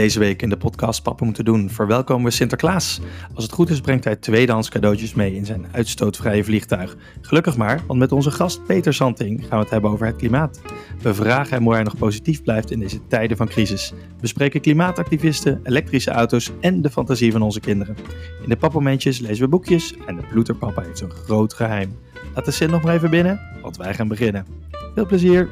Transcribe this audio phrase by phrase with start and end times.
[0.00, 3.00] Deze week in de podcast Papa moeten doen verwelkomen we Sinterklaas.
[3.34, 6.96] Als het goed is brengt hij tweedehands cadeautjes mee in zijn uitstootvrije vliegtuig.
[7.20, 10.60] Gelukkig maar, want met onze gast Peter Santing gaan we het hebben over het klimaat.
[11.02, 13.92] We vragen hem hoe hij nog positief blijft in deze tijden van crisis.
[14.20, 17.96] We spreken klimaatactivisten, elektrische auto's en de fantasie van onze kinderen.
[18.42, 21.96] In de papmomentjes lezen we boekjes en de ploeterpapa heeft een groot geheim.
[22.34, 24.46] Laat de zin nog maar even binnen, want wij gaan beginnen.
[24.94, 25.48] Veel plezier!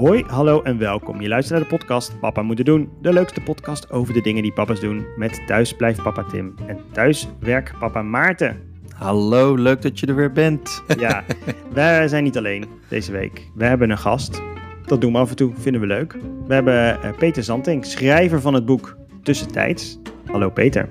[0.00, 1.20] Hoi, hallo en welkom.
[1.20, 2.90] Je luistert naar de podcast Papa Moeten Doen.
[3.00, 5.06] De leukste podcast over de dingen die papa's doen.
[5.16, 8.60] Met Thuis blijft papa Tim en Thuis werkt papa Maarten.
[8.94, 10.82] Hallo, leuk dat je er weer bent.
[10.98, 11.24] Ja,
[11.72, 13.46] wij zijn niet alleen deze week.
[13.54, 14.42] We hebben een gast.
[14.86, 16.12] Dat doen we af en toe, vinden we leuk.
[16.46, 19.98] We hebben eh, Peter Zanting, schrijver van het boek Tussentijds.
[20.26, 20.88] Hallo Peter.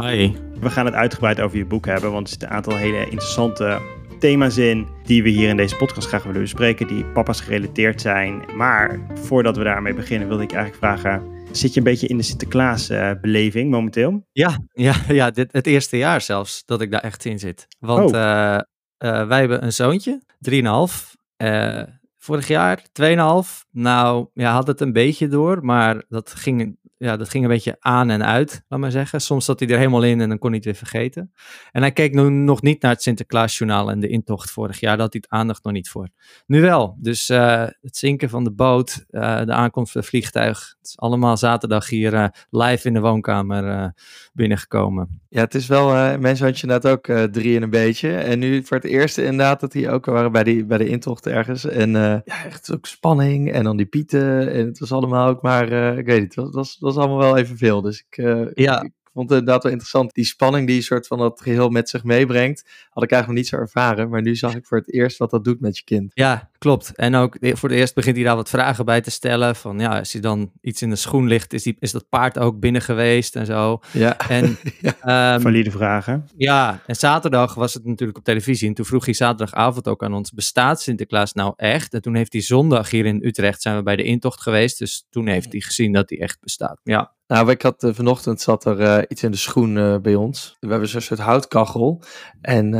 [0.00, 0.32] Hi.
[0.60, 3.78] We gaan het uitgebreid over je boek hebben, want er zitten een aantal hele interessante
[4.18, 8.42] thema's in die we hier in deze podcast graag willen bespreken, die papa's gerelateerd zijn.
[8.56, 12.22] Maar voordat we daarmee beginnen, wilde ik eigenlijk vragen: zit je een beetje in de
[12.22, 14.26] Sinterklaas-beleving momenteel?
[14.32, 17.66] Ja, ja, ja dit, het eerste jaar zelfs dat ik daar echt in zit.
[17.78, 18.16] Want Oh.
[18.20, 18.54] eh,
[18.96, 21.16] eh, wij hebben een zoontje, 3,5.
[21.36, 21.82] Eh
[22.20, 23.64] vorig jaar 2,5.
[23.70, 27.76] Nou, ja, had het een beetje door, maar dat ging, ja, dat ging een beetje
[27.80, 29.20] aan en uit, laat maar zeggen.
[29.20, 31.32] Soms zat hij er helemaal in en dan kon hij het weer vergeten.
[31.72, 34.96] En hij keek nu nog niet naar het Sinterklaasjournaal en de intocht vorig jaar.
[34.96, 36.08] Daar had hij het aandacht nog niet voor.
[36.46, 36.96] Nu wel.
[37.00, 40.74] Dus eh, het zinken van de boot, eh, de aankomst van het vliegtuig.
[40.78, 43.88] Het is allemaal zaterdag hier eh, live in de woonkamer eh,
[44.32, 45.20] binnengekomen.
[45.30, 48.10] Ja, het is wel, eh mijn zoontje net ook eh, drie en een beetje.
[48.12, 51.26] En nu voor het eerst inderdaad dat die ook waren bij, die, bij de intocht
[51.26, 51.64] ergens.
[51.64, 54.52] En eh, ja, echt ook spanning en dan die pieten.
[54.52, 57.18] En het was allemaal ook maar, eh, ik weet niet, het was, was, was allemaal
[57.18, 57.82] wel evenveel.
[57.82, 58.82] Dus ik, eh, Ja.
[58.82, 60.14] ik vond het inderdaad wel interessant.
[60.14, 63.36] Die spanning die een soort van dat geheel met zich meebrengt, had ik eigenlijk nog
[63.36, 64.08] niet zo ervaren.
[64.08, 66.10] Maar nu zag ik voor het eerst wat dat doet met je kind.
[66.14, 66.92] Ja, klopt.
[66.94, 69.56] En ook eh, voor het eerst begint hij daar wat vragen bij te stellen.
[69.56, 72.38] Van ja, als hij dan iets in de schoen ligt, is, die, is dat paard
[72.38, 73.80] ook binnen geweest en zo.
[73.92, 74.58] Ja, En
[75.00, 76.28] ehm, Valide vragen.
[76.36, 78.68] Ja, en zaterdag was het natuurlijk op televisie.
[78.68, 81.94] En toen vroeg hij zaterdagavond ook aan ons: bestaat Sinterklaas nou echt?
[81.94, 84.78] En toen heeft hij zondag hier in Utrecht zijn we bij de intocht geweest.
[84.78, 86.80] Dus toen heeft hij gezien dat hij echt bestaat.
[86.82, 90.14] Ja, Nou, ik had eh, vanochtend zat er eh, iets in de schoen eh, bij
[90.14, 90.56] ons.
[90.60, 92.02] We hebben zo'n soort houtkachel.
[92.40, 92.70] En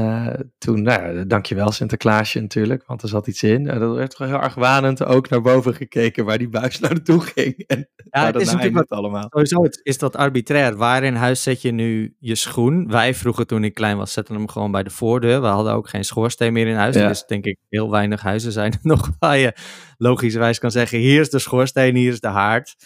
[0.59, 3.69] toen, nou ja, dankjewel Sinterklaasje natuurlijk, want er zat iets in.
[3.69, 7.57] En dat werd heel erg wanend ook naar boven gekeken waar die buis naartoe ging.
[7.67, 9.27] En ja het is nou natuurlijk eindigt allemaal.
[9.31, 10.77] Sowieso het- is dat arbitrair.
[10.77, 12.89] Waar in huis zet je nu je schoen?
[12.91, 15.41] Wij vroeger toen ik klein was, zetten hem gewoon bij de voordeur.
[15.41, 16.95] We hadden ook geen schoorsteen meer in huis.
[16.95, 17.09] Ja.
[17.09, 19.53] Dus denk ik, heel weinig huizen zijn er nog waar je
[19.97, 22.77] logischerwijs kan zeggen: hier is de schoorsteen, hier is de haard.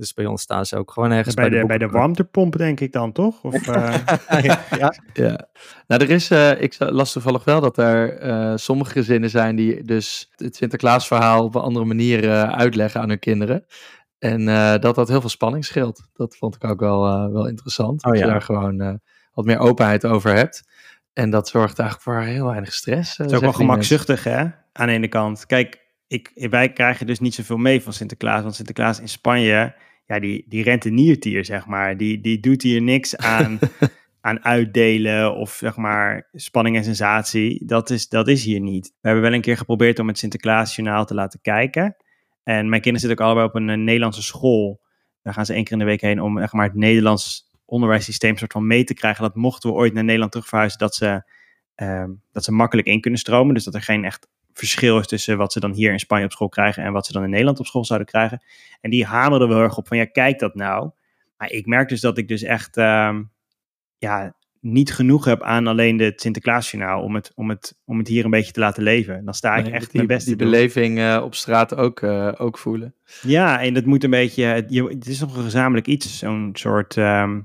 [0.00, 2.92] Dus bij ons staan ze ook gewoon ergens Bij de, bij de warmtepomp, denk ik
[2.92, 3.42] dan, toch?
[3.42, 4.94] Of, eh, ja.
[5.12, 5.48] Ja.
[5.86, 9.84] Nou, er is, eh, ik las toevallig wel dat er eh, sommige gezinnen zijn die
[9.84, 13.64] dus het Sinterklaasverhaal op een andere manier eh, uitleggen aan hun kinderen.
[14.20, 16.08] En eh, dat dat heel veel spanning scheelt.
[16.12, 18.04] Dat vond ik ook wel, eh, wel interessant.
[18.04, 18.94] Oh dat je daar gewoon eh,
[19.32, 20.68] wat meer openheid over hebt.
[21.12, 23.16] En dat zorgt eigenlijk voor heel weinig stress.
[23.16, 23.66] Het is ook wel mensen.
[23.66, 24.46] gemakzuchtig, hè?
[24.72, 25.46] Aan de ene kant.
[25.46, 28.42] Kijk, ik, wij krijgen dus niet zoveel mee van Sinterklaas.
[28.42, 29.74] Want Sinterklaas in Spanje,
[30.10, 31.96] ja, die, die renteniertier, zeg maar.
[31.96, 33.58] Die, die doet hier niks aan,
[34.20, 37.66] aan uitdelen of, zeg maar, spanning en sensatie.
[37.66, 38.86] Dat is, dat is hier niet.
[38.86, 41.96] We hebben wel een keer geprobeerd om het Sinterklaasjournaal te laten kijken.
[42.42, 44.80] En mijn kinderen zitten ook allebei op een eh, Nederlandse school.
[45.22, 48.36] Daar gaan ze één keer in de week heen om, zeg maar, het Nederlands onderwijssysteem
[48.36, 49.22] soort van mee te krijgen.
[49.22, 51.22] Dat mochten we ooit naar Nederland terugverhuizen, dat ze
[51.74, 53.54] ehm, dat ze makkelijk in kunnen stromen.
[53.54, 56.32] Dus dat er geen echt verschil is tussen wat ze dan hier in Spanje op
[56.32, 58.42] school krijgen en wat ze dan in Nederland op school zouden krijgen.
[58.80, 60.90] En die hamerden we heel erg op van ja, kijk dat nou.
[61.36, 63.22] Maar ik merk dus dat ik dus echt ehm,
[63.98, 68.24] ja, niet genoeg heb aan alleen de Sinterklaasjournaal om het, om, het, om het hier
[68.24, 69.24] een beetje te laten leven.
[69.24, 70.50] Dan sta ik echt die, mijn best die doen.
[70.50, 72.94] beleving eh, op straat ook, eh, ook voelen.
[73.22, 76.50] Ja, en dat moet een beetje, het, je, het is nog een gezamenlijk iets, zo'n
[76.52, 77.40] soort, ehm,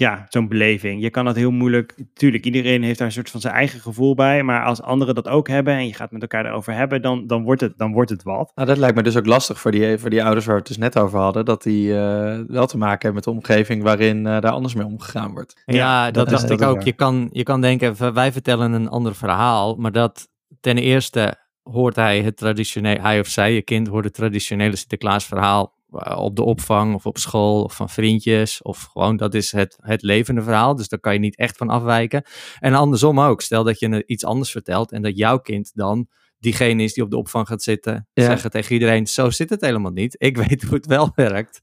[0.00, 1.02] ja, zo'n beleving.
[1.02, 4.14] Je kan dat heel moeilijk, tuurlijk, iedereen heeft daar een soort van zijn eigen gevoel
[4.14, 7.26] bij, maar als anderen dat ook hebben en je gaat met elkaar erover hebben, dan,
[7.26, 8.52] dan, wordt, het, dan wordt het wat.
[8.54, 10.68] Nou, dat lijkt me dus ook lastig voor die, voor die ouders waar we het
[10.68, 11.44] dus net over hadden.
[11.44, 14.86] Dat die eh, wel te maken hebben met de omgeving waarin eh, daar anders mee
[14.86, 15.62] omgegaan wordt.
[15.66, 16.76] Ja, Ja, dat, dacht ik ook.
[16.76, 16.84] waar.
[16.84, 20.28] Je kan, je kan denken, wij vertellen een ander verhaal, maar dat
[20.60, 25.64] ten eerste hoort hij het traditionele, hij of zij, je kind, hoort het traditionele Sinterklaasverhaal
[25.64, 25.77] eh,
[26.16, 30.02] op de opvang of op school of van vriendjes of gewoon dat is het, het
[30.02, 32.22] levende verhaal, dus daar kan je niet echt van afwijken.
[32.58, 36.06] En andersom ook, stel dat je iets anders vertelt en dat jouw kind dan
[36.38, 38.24] diegene is die op de opvang gaat zitten, Ja.
[38.24, 41.60] zeggen tegen iedereen, zo zit het helemaal niet, ik weet hoe het wel werkt.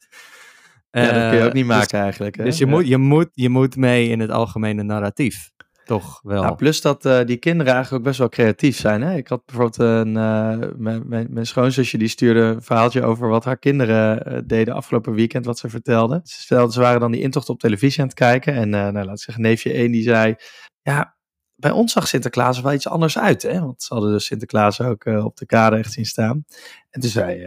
[0.92, 2.36] Ja, dat kun je ook Eh, niet dus- maken eigenlijk.
[2.38, 2.44] Hè?
[2.44, 2.72] dus je, Ja.
[2.72, 5.52] moet, je, moet, je moet mee in het algemene narratief.
[5.86, 6.42] Toch wel.
[6.42, 9.02] Ja, plus dat eh, die kinderen eigenlijk ook best wel creatief zijn.
[9.02, 9.16] Hè?
[9.16, 10.98] Ik had bijvoorbeeld een, eh,
[11.30, 15.60] mijn, schoonzusje die stuurde een verhaaltje over wat haar kinderen eh, deden afgelopen weekend, wat
[15.60, 16.22] ze vertelde.
[16.24, 19.18] Ze vertelde, ze waren dan die intocht op televisie aan het kijken en nou, laat
[19.18, 20.36] ik zeggen, neefje 1 die zei,
[20.82, 21.18] ja,
[21.56, 23.42] bij ons zag Sinterklaas er wel iets anders uit.
[23.42, 23.60] Hè?
[23.60, 26.46] Want ze hadden dus Sinterklaas ook op de kade echt zien staan.
[26.90, 27.40] En toen zei,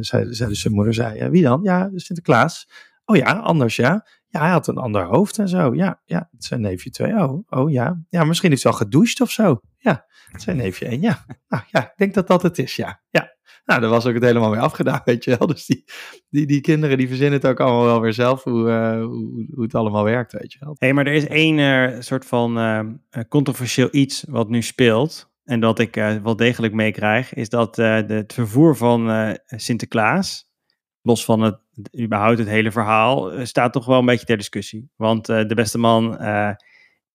[0.00, 1.60] zei, zei dus zijn moeder, zei, wie dan?
[1.62, 2.68] Ja, Sinterklaas.
[3.04, 4.06] Oh ja, anders ja.
[4.32, 5.74] Ja, hij had een ander hoofd en zo.
[5.74, 7.12] Ja, ja, het zijn neefje 2.
[7.12, 8.02] Oh, oh ja.
[8.08, 9.60] Ja, misschien is hij al gedoucht of zo.
[9.78, 11.00] Ja, het zijn neefje 1.
[11.00, 12.76] Ja, nou ja, ik denk dat dat het is.
[12.76, 13.38] Ja, ja.
[13.64, 15.46] Nou, daar was ook het helemaal mee afgedaan, weet je wel.
[15.46, 15.84] Dus die,
[16.28, 19.62] die, die kinderen die verzinnen het ook allemaal wel weer zelf hoe, uh, hoe, hoe,
[19.62, 20.74] het allemaal werkt, weet je wel.
[20.78, 22.80] Hey, maar er is één uh, soort van uh,
[23.28, 25.30] controversieel iets wat nu speelt.
[25.44, 30.49] En dat ik wel degelijk meekrijg, is dat de, het vervoer van Sinterklaas
[31.02, 31.58] los van het,
[32.00, 34.90] überhaupt het hele verhaal, eh, staat toch wel een beetje ter discussie.
[34.96, 36.50] Want uh, de beste man uh,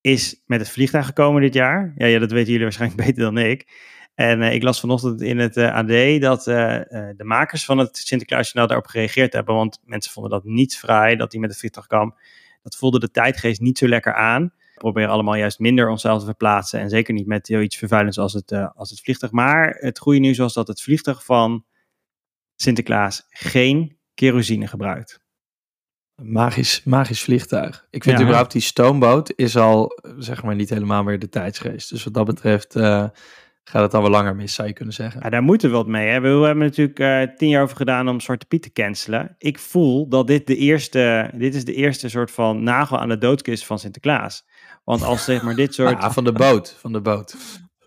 [0.01, 1.93] is met het vliegtuig gekomen dit jaar.
[1.97, 3.93] Ja, ja dat weten jullie waarschijnlijk beter dan ik.
[4.15, 9.33] En ik las vanochtend in het AD dat de makers van het Sinterklaasjournaal daarop gereageerd
[9.33, 9.55] hebben.
[9.55, 12.15] Want mensen vonden dat niet vrij, dat hij met het vliegtuig kwam.
[12.61, 14.43] Dat voelde de tijdgeest niet zo lekker aan.
[14.43, 16.79] We proberen allemaal juist minder onszelf te verplaatsen.
[16.79, 19.31] En zeker niet met iets vervuilends als het, als het vliegtuig.
[19.31, 21.65] Maar het goede nieuws was dat het vliegtuig van
[22.55, 25.23] Sinterklaas geen kerosine gebruikt.
[26.21, 27.87] Magisch, magisch vliegtuig.
[27.89, 31.89] Ik vind ja, überhaupt die stoomboot is al, zeg maar, niet helemaal meer de tijdsgeest.
[31.89, 33.07] Dus wat dat betreft uh,
[33.63, 35.21] gaat het al wel langer mis, zou je kunnen zeggen.
[35.23, 36.07] Ja, daar moeten we wat mee.
[36.07, 36.19] Hè?
[36.19, 39.35] We hebben natuurlijk uh, tien jaar over gedaan om Zwarte Piet te cancelen.
[39.37, 43.17] Ik voel dat dit de eerste, dit is de eerste soort van nagel aan de
[43.17, 44.45] doodkist van Sinterklaas.
[44.83, 46.01] Want als zeg maar dit soort...
[46.01, 47.35] Ja, van de boot, van de boot.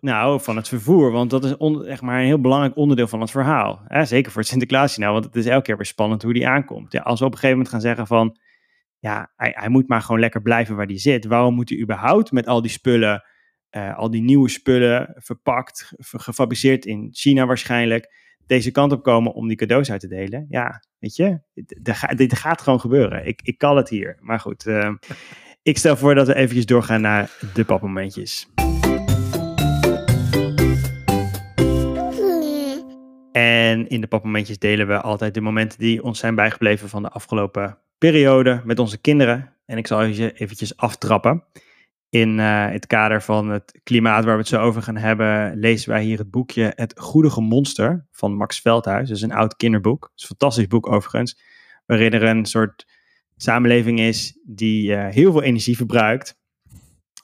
[0.01, 1.55] Nou, van het vervoer, want dat is
[1.87, 3.83] echt maar een heel belangrijk onderdeel van het verhaal.
[4.03, 6.93] Zeker voor het Sinterklaas nou, want het is elke keer weer spannend hoe die aankomt.
[6.93, 8.39] Ja, als we op een gegeven moment gaan zeggen van,
[8.99, 11.25] ja, hij, moet maar gewoon lekker blijven waar hij zit.
[11.25, 13.25] Waarom moet hij überhaupt met al die spullen,
[13.71, 18.13] uh, al die nieuwe spullen, verpakt, gefabriceerd in China waarschijnlijk,
[18.47, 20.47] deze kant op komen om die cadeaus uit te delen?
[20.49, 21.41] Ja, weet je,
[22.17, 23.27] dit, gaat gewoon gebeuren.
[23.27, 24.17] Ik, ik kan het hier.
[24.21, 24.95] Maar goed, uh,
[25.63, 28.49] ik stel voor dat we eventjes doorgaan naar de papmomentjes.
[33.33, 37.09] En in de papmomentjes delen we altijd de momenten die ons zijn bijgebleven van de
[37.09, 39.53] afgelopen periode met onze kinderen.
[39.67, 41.45] En ik zal eventjes aftrappen.
[42.11, 45.91] In uh, het kader van het klimaat waar we het zo over gaan hebben, lezen
[45.91, 49.09] wij hier het boekje Het Goedige Monster van Max Veldhuis.
[49.09, 50.03] Dat is een oud kinderboek.
[50.03, 51.41] Het is een fantastisch boek overigens.
[51.87, 52.87] Waarin er een soort
[53.37, 56.39] samenleving is die uh, heel veel energie verbruikt.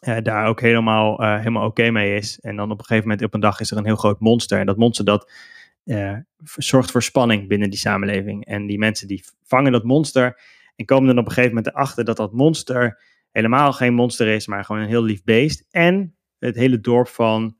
[0.01, 2.41] Uh, daar ook helemaal, helemaal oké mee is.
[2.41, 4.59] En dan op een gegeven moment op een dag is er een heel groot monster.
[4.59, 5.31] En dat monster dat
[5.85, 8.45] uh, zorgt voor spanning binnen die samenleving.
[8.45, 10.41] En die mensen die vangen dat monster
[10.77, 14.47] en komen dan op een gegeven moment erachter dat dat monster helemaal geen monster is,
[14.47, 15.67] maar gewoon een heel lief beest.
[15.71, 17.57] En het hele dorp van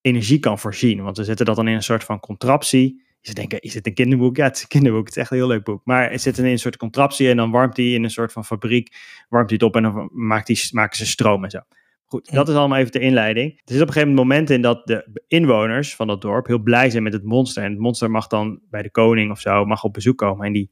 [0.00, 1.02] energie kan voorzien.
[1.02, 3.02] Want ze zetten dat dan in een soort van contraptie.
[3.20, 4.36] Ze denken, is het een kinderboek?
[4.36, 5.06] Ja, het is een kinderboek.
[5.06, 5.80] Het is echt een heel leuk boek.
[5.84, 8.44] Maar het zit in een soort contraptie en dan warmt hij in een soort van
[8.44, 8.96] fabriek,
[9.28, 11.60] warmt hij het op en dan maakt die, maken ze stroom en zo.
[12.06, 13.50] Goed, dat is allemaal even de inleiding.
[13.52, 16.90] Er zit op een gegeven moment in dat de inwoners van dat dorp heel blij
[16.90, 17.62] zijn met het monster.
[17.62, 20.46] En het monster mag dan bij de koning of zo, mag op bezoek komen.
[20.46, 20.70] En die,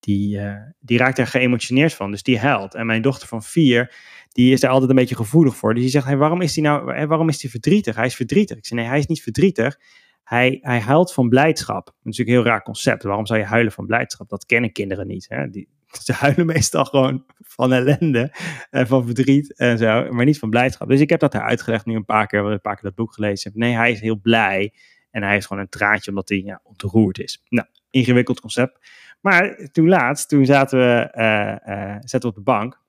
[0.00, 2.74] die, uh, die raakt er geëmotioneerd van, dus die huilt.
[2.74, 3.94] En mijn dochter van vier,
[4.28, 5.74] die is daar altijd een beetje gevoelig voor.
[5.74, 7.96] Dus die zegt, hey, waarom is hij nou, waarom is hij verdrietig?
[7.96, 8.56] Hij is verdrietig.
[8.56, 9.78] Ik zeg, nee, hij is niet verdrietig.
[10.22, 11.86] Hij, hij huilt van blijdschap.
[11.86, 13.02] Dat is natuurlijk een heel raar concept.
[13.02, 14.28] Waarom zou je huilen van blijdschap?
[14.28, 15.26] Dat kennen kinderen niet.
[15.28, 15.50] Hè?
[15.50, 15.68] Die,
[16.04, 18.32] ze huilen meestal gewoon van ellende
[18.70, 20.88] en van verdriet en zo, maar niet van blijdschap.
[20.88, 23.12] Dus ik heb dat haar uitgelegd nu een paar keer, een paar keer dat boek
[23.12, 23.52] gelezen.
[23.54, 24.72] Nee, hij is heel blij
[25.10, 27.44] en hij is gewoon een traantje omdat hij ja, ontroerd is.
[27.48, 28.78] Nou, ingewikkeld concept.
[29.20, 32.84] Maar toen laatst, toen zaten we, uh, uh, zaten op de bank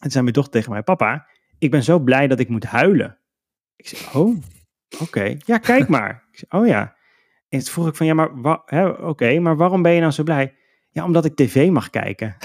[0.00, 1.26] en zei mijn dochter tegen mij, papa,
[1.58, 3.18] ik ben zo blij dat ik moet huilen.
[3.76, 4.36] Ik zei, oh,
[5.00, 5.36] oké.
[5.46, 6.24] Ja, kijk maar.
[6.32, 6.96] Ik oh ja.
[7.48, 10.54] En toen vroeg ik van, ja, maar oké, maar waarom ben je nou zo blij?
[10.90, 12.36] Ja, omdat ik tv mag kijken.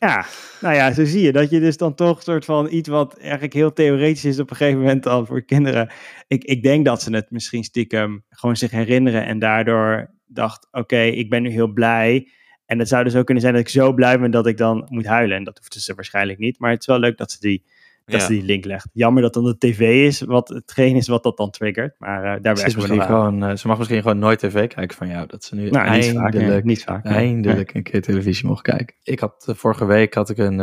[0.00, 0.26] ja,
[0.60, 3.18] nou ja, zo zie je dat je dus dan toch een soort van iets wat
[3.18, 5.90] eigenlijk heel theoretisch is op een gegeven moment dan voor kinderen.
[6.26, 11.00] Ik, ik denk dat ze het misschien stiekem gewoon zich herinneren en daardoor dacht, oké,
[11.00, 12.28] ik ben nu heel blij.
[12.66, 14.86] En het zou dus ook kunnen zijn dat ik zo blij ben dat ik dan
[14.88, 15.36] moet huilen.
[15.36, 16.58] En dat hoeft ze waarschijnlijk niet.
[16.58, 17.64] Maar het is wel leuk dat ze die
[18.12, 18.88] dat ze die link legt.
[18.92, 21.94] Jammer dat dan de tv is, wat hetgeen is wat dat dan triggert.
[21.98, 25.08] Maar uh, daar werken we gewoon, uh, Ze mag misschien gewoon nooit tv kijken van
[25.08, 25.26] jou.
[25.26, 28.96] Dat ze nu nou, eindelijk, niet vaak, niet vaak, eindelijk een keer televisie mocht kijken.
[29.02, 30.58] Ik had, uh, vorige week had ik een,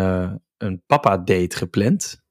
[0.58, 2.22] een papa-date gepland.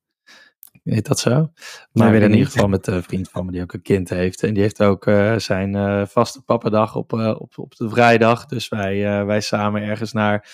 [0.82, 1.52] Heet dat zo?
[1.92, 4.42] Maar weer in ieder geval met een vriend van me die ook een kind heeft.
[4.42, 5.04] En die heeft ook
[5.36, 8.46] zijn vaste pappadag op, op, op de vrijdag.
[8.46, 10.48] Dus wij, wij samen ergens naar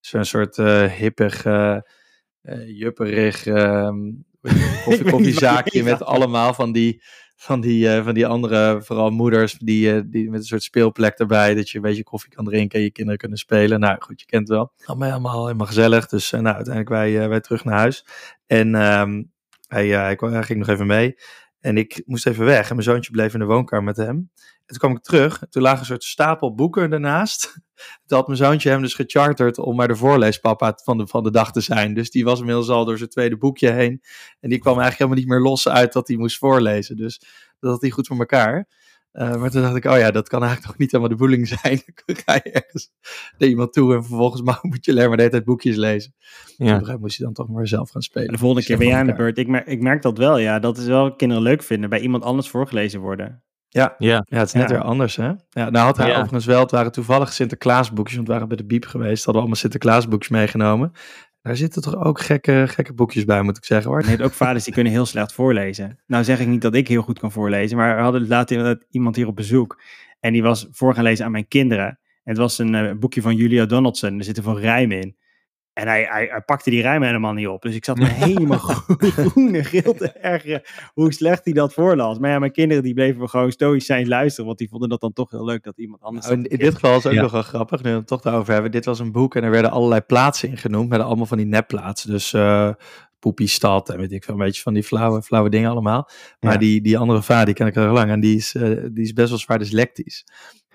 [0.00, 0.56] zo'n soort
[0.96, 1.76] hippig eh,
[2.66, 4.12] jupperig ehm,
[4.84, 7.02] koffie, koffiezaakje met allemaal van die,
[7.36, 11.18] van die, eh, van die andere, vooral moeders, die, eh, die met een soort speelplek
[11.18, 13.80] erbij, dat je een beetje koffie kan drinken en je kinderen kunnen spelen.
[13.80, 14.72] Nou goed, je kent het wel.
[14.84, 16.08] Allemaal helemaal, helemaal gezellig.
[16.08, 18.06] Dus nou, uiteindelijk wij, wij terug naar huis.
[18.46, 19.22] En ehm,
[19.68, 21.16] hij, hij, hij ging nog even mee.
[21.64, 24.16] En ik moest even weg en mijn zoontje bleef in de woonkamer met hem.
[24.36, 25.42] En toen kwam ik terug.
[25.50, 27.42] Toen lag een soort stapel boeken daarnaast.
[28.06, 31.30] Toen had mijn zoontje hem dus gecharterd om maar de voorleespapa van de, van de
[31.30, 31.94] dag te zijn.
[31.94, 34.02] Dus die was inmiddels al door zijn tweede boekje heen.
[34.40, 36.96] En die kwam eigenlijk helemaal niet meer los uit dat hij moest voorlezen.
[36.96, 37.20] Dus
[37.60, 38.68] dat had hij goed voor elkaar.
[39.14, 41.48] Uh, maar toen dacht ik, oh ja, dat kan eigenlijk nog niet helemaal de bedoeling
[41.48, 41.82] zijn.
[42.06, 42.90] Dan ga je ergens
[43.38, 46.14] naar iemand toe en vervolgens moet je alleen maar de hele tijd boekjes lezen.
[46.56, 46.78] Ja.
[46.78, 48.32] Dus moest je dan toch maar zelf gaan spelen.
[48.32, 49.38] de volgende keer ben jij aan de beurt.
[49.38, 50.58] Ik merk, ik merk dat wel, ja.
[50.58, 53.42] Dat is wel kinderen leuk vinden, bij iemand anders voorgelezen worden.
[53.68, 54.24] Ja, ja.
[54.28, 55.32] ja het is net weer anders, hè?
[55.50, 58.66] Ja, nou had hij overigens wel, het waren toevallig Sinterklaasboekjes, want we waren bij de
[58.66, 60.92] Biep geweest, hadden we allemaal Sinterklaasboekjes meegenomen.
[61.44, 64.04] Daar zitten toch ook gekke, gekke boekjes bij, moet ik zeggen hoor.
[64.04, 65.98] Nee, ook vaders die kunnen heel slecht voorlezen.
[66.06, 69.16] Nou zeg ik niet dat ik heel goed kan voorlezen, maar we hadden later iemand
[69.16, 69.80] hier op bezoek.
[70.20, 71.86] En die was voor gaan lezen aan mijn kinderen.
[71.86, 74.18] En het was een uh, boekje van Julia Donaldson.
[74.18, 75.16] Er zitten van rijmen in.
[75.74, 77.62] En hij, hij, hij, pakte die rijmen helemaal niet op.
[77.62, 78.58] Dus ik zat me helemaal
[78.98, 80.62] groen en geel te ergeren
[80.92, 82.18] hoe slecht hij dat voorlas.
[82.18, 84.46] Maar ja, mijn kinderen die bleven gewoon zijn luisteren.
[84.46, 86.26] Want die vonden dat dan toch heel leuk dat iemand anders...
[86.26, 88.52] Nou, in, dit geval is het ook nog wel grappig, nu we het toch daarover
[88.52, 88.70] hebben.
[88.70, 90.88] Dit was een boek en er werden allerlei plaatsen in genoemd.
[90.88, 92.10] Met allemaal van die nepplaatsen.
[92.10, 92.70] Dus uh,
[93.18, 96.08] Poepiestad en weet ik veel, een beetje van die flauwe, flauwe dingen allemaal.
[96.40, 98.10] Maar die, die andere vader, die ken ik al lang.
[98.10, 100.24] En die is, uh, die is best wel zwaar dyslectisch.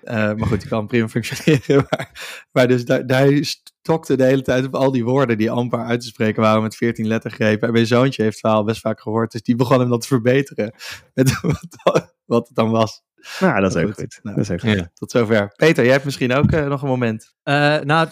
[0.04, 1.86] Uh, maar goed, die kan prima functioneren.
[1.90, 2.10] Maar,
[2.52, 3.32] maar dus daar, daar
[3.82, 6.76] stokte de hele tijd op al die woorden die amper uit te spreken waren met
[6.76, 7.66] 14 lettergrepen.
[7.66, 10.06] En mijn zoontje heeft het verhaal best vaak gehoord, dus die begon hem dat te
[10.06, 10.74] verbeteren.
[11.14, 11.40] Met
[11.82, 13.02] wat, wat het dan was.
[13.40, 14.20] Nou, dat is ook goed.
[14.22, 14.88] Nou, dat is ook goed.
[14.94, 15.52] Tot zover.
[15.56, 17.34] Peter, jij hebt misschien ook uh, nog een moment.
[17.44, 18.08] Uh, nou,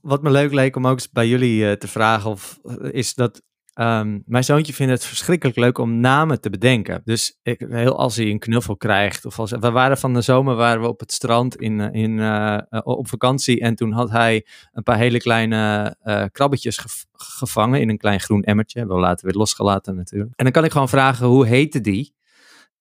[0.00, 2.58] wat me leuk leek om ook eens bij jullie uh, te vragen, of,
[2.90, 3.42] is dat
[3.80, 7.00] Um, mijn zoontje vindt het verschrikkelijk leuk om namen te bedenken.
[7.04, 9.24] Dus ik, heel, als hij een knuffel krijgt.
[9.24, 12.18] Of als, we waren van de zomer waren we op het strand in, eh, in,
[12.18, 13.60] uh, op vakantie.
[13.60, 15.96] En toen had hij een paar hele kleine
[16.32, 18.86] krabbetjes gevangen in een klein groen emmertje.
[18.86, 20.32] We laten weer losgelaten natuurlijk.
[20.36, 22.14] En dan kan ik gewoon vragen hoe heette die?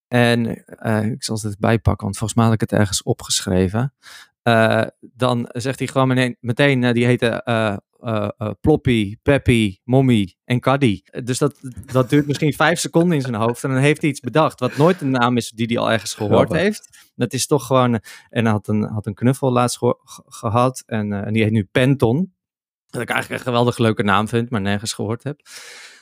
[0.08, 0.46] En
[1.12, 3.94] ik zal het erbij pakken, want volgens mij had ik het ergens opgeschreven.
[5.00, 7.44] dan zegt hij gewoon meteen, meteen die heette
[8.01, 11.01] uh, uh, Ploppy, Peppy, Mommy en Caddy.
[11.24, 13.63] Dus dat, dat duurt misschien vijf seconden in zijn hoofd.
[13.63, 16.13] En dan heeft hij iets bedacht, wat nooit een naam is die hij al ergens
[16.13, 17.12] gehoord heeft.
[17.15, 18.00] Dat is toch gewoon.
[18.29, 19.79] En hij had een, had een knuffel laatst
[20.25, 20.84] gehad.
[20.86, 22.34] En, uh, en die heet nu Penton.
[22.88, 25.41] Dat ik eigenlijk een geweldig leuke naam vind, maar nergens gehoord heb.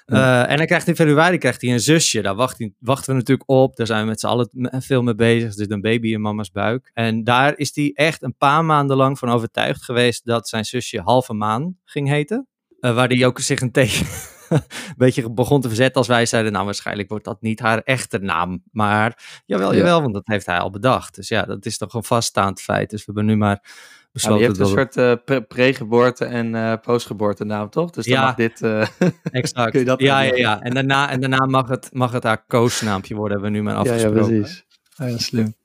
[0.07, 2.21] Uh, en dan krijgt in februari krijgt hij een zusje.
[2.21, 3.75] Daar wacht wachten we natuurlijk op.
[3.75, 4.49] Daar zijn we met z'n allen
[4.79, 5.55] veel mee bezig.
[5.55, 6.91] Dus een baby in mama's buik.
[6.93, 11.01] En daar is hij echt een paar maanden lang van overtuigd geweest dat zijn zusje
[11.01, 12.47] Halve Maan ging heten.
[12.79, 14.05] Uh, waar hij ook zich een tegen
[14.49, 14.61] een
[14.97, 18.63] beetje begon te verzetten als wij zeiden, nou waarschijnlijk wordt dat niet haar echte naam.
[18.71, 21.15] Maar jawel, jawel, want dat heeft hij al bedacht.
[21.15, 22.89] Dus ja, dat is toch een vaststaand feit.
[22.89, 23.63] Dus we hebben nu maar
[24.11, 24.39] besloten.
[24.39, 24.97] Ja, je hebt een soort
[25.29, 27.91] uh, pre-geboorte en uh, postgeboorte naam, toch?
[27.91, 28.61] Dus dan ja, mag dit...
[28.61, 28.85] Uh,
[29.31, 29.71] exact.
[29.71, 30.61] kun je dat ja, ja, ja.
[30.61, 33.75] En daarna, en daarna mag, het, mag het haar koosnaampje worden, hebben we nu maar
[33.75, 34.19] afgesproken.
[34.19, 34.65] Ja, ja precies.
[34.95, 35.55] Ja, slim.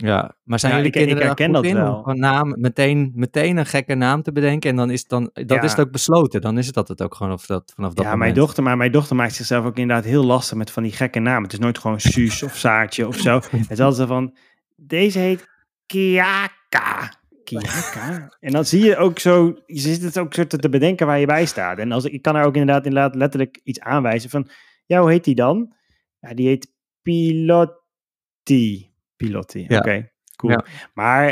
[0.00, 1.94] Ja, maar zijn ja, jullie ik, kinderen ik herken dat in, wel.
[1.94, 5.50] Om een naam, meteen, meteen een gekke naam te bedenken en dan is, dan, dat
[5.50, 5.62] ja.
[5.62, 6.40] is het ook besloten.
[6.40, 8.20] Dan is het dat het ook gewoon of dat, vanaf dat ja, moment.
[8.20, 11.18] Mijn dochter, maar mijn dochter maakt zichzelf ook inderdaad heel lastig met van die gekke
[11.18, 11.42] namen.
[11.42, 13.40] Het is nooit gewoon Suus of Saartje of zo.
[13.50, 14.36] Het is altijd van,
[14.76, 15.48] deze heet
[15.86, 17.12] Kiaka.
[17.48, 18.36] Kiaka.
[18.40, 21.26] En dan zie je ook zo, je zit het ook zo te bedenken waar je
[21.26, 21.78] bij staat.
[21.78, 24.48] En als ik, ik kan er ook inderdaad, inderdaad letterlijk iets aanwijzen van,
[24.86, 25.74] ja, hoe heet die dan?
[26.20, 28.90] Ja, die heet Pilotti.
[29.16, 29.78] Pilotti, ja.
[29.78, 30.10] oké.
[30.36, 30.52] Cool.
[30.52, 30.64] Ja.
[30.94, 31.26] Maar,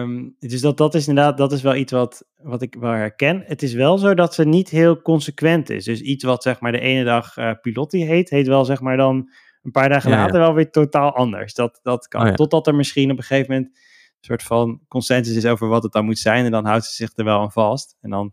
[0.00, 3.42] um, dus dat, dat is inderdaad, dat is wel iets wat, wat ik wel herken.
[3.46, 5.84] Het is wel zo dat ze niet heel consequent is.
[5.84, 8.96] Dus iets wat zeg maar de ene dag uh, Pilotti heet, heet wel zeg maar
[8.96, 9.30] dan
[9.62, 11.54] een paar dagen ja, later wel weer totaal anders.
[11.54, 12.28] Dat, dat kan.
[12.28, 13.78] Oh, Totdat er misschien op een gegeven moment
[14.24, 16.44] soort van consensus is over wat het dan moet zijn.
[16.44, 17.96] En dan houdt ze zich er wel aan vast.
[18.00, 18.32] En dan,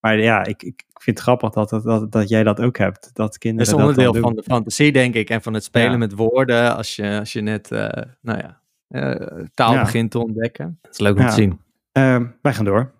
[0.00, 3.10] maar ja, ik, ik vind het grappig dat, dat, dat, dat jij dat ook hebt.
[3.12, 5.30] Dat kinderen dat is onderdeel van de fantasie, denk ik.
[5.30, 6.76] En van het spelen met woorden.
[6.76, 7.88] Als je, als je net, uh,
[8.20, 10.78] nou ja uh, taal begint te ontdekken.
[10.82, 11.60] Dat is leuk om te zien.
[11.92, 12.92] Uh, wij gaan door.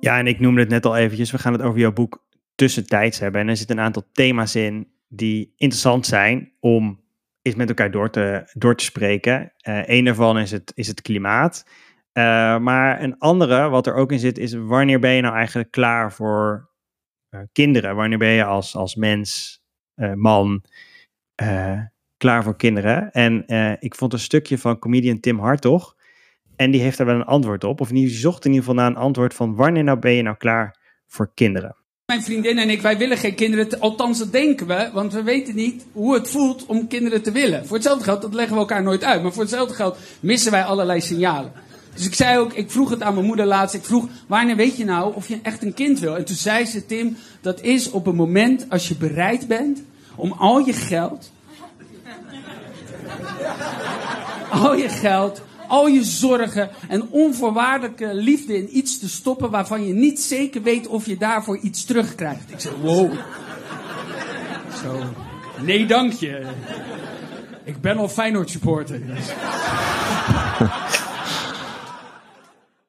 [0.00, 1.30] Ja, en ik noemde het net al eventjes.
[1.30, 3.40] We gaan het over jouw boek Tussentijds hebben.
[3.40, 7.00] En er zitten een aantal thema's in die interessant zijn om
[7.44, 9.52] eens met elkaar door te, door te spreken.
[9.68, 11.66] Uh, een daarvan is het, is het klimaat.
[12.12, 15.70] Uh, maar een andere, wat er ook in zit, is wanneer ben je nou eigenlijk
[15.70, 16.70] klaar voor
[17.30, 17.96] uh, kinderen?
[17.96, 19.62] Wanneer ben je als, als mens,
[20.14, 20.64] man,
[22.16, 23.12] klaar voor kinderen.
[23.12, 23.44] En
[23.80, 25.96] ik vond een stukje van comedian Tim Hartog.
[26.56, 27.80] En die heeft daar wel een antwoord op.
[27.80, 30.36] Of die zocht in ieder geval naar een antwoord van wanneer nou ben je nou
[30.36, 31.83] klaar voor kinderen?
[32.06, 33.80] Mijn vriendin en ik, wij willen geen kinderen.
[33.80, 34.90] althans, dat denken we.
[34.92, 37.66] Want we weten niet hoe het voelt om kinderen te willen.
[37.66, 39.22] Voor hetzelfde geld, dat leggen we elkaar nooit uit.
[39.22, 41.52] Maar voor hetzelfde geld missen wij allerlei signalen.
[41.94, 43.74] Dus ik zei ook, ik vroeg het aan mijn moeder laatst.
[43.74, 46.16] Ik vroeg, wanneer weet je nou of je echt een kind wil?
[46.16, 49.82] En toen zei ze, Tim, dat is op een moment als je bereid bent
[50.14, 51.32] om al je geld...
[54.50, 59.94] al je geld, al je zorgen en onvoorwaardelijke liefde in iets te stoppen waarvan je
[59.94, 62.52] niet zeker weet of je daarvoor iets terugkrijgt.
[62.52, 63.12] Ik zei, wow.
[64.82, 65.02] Zo.
[65.62, 66.46] Nee, dank je.
[67.64, 69.00] Ik ben al Feyenoord supporter.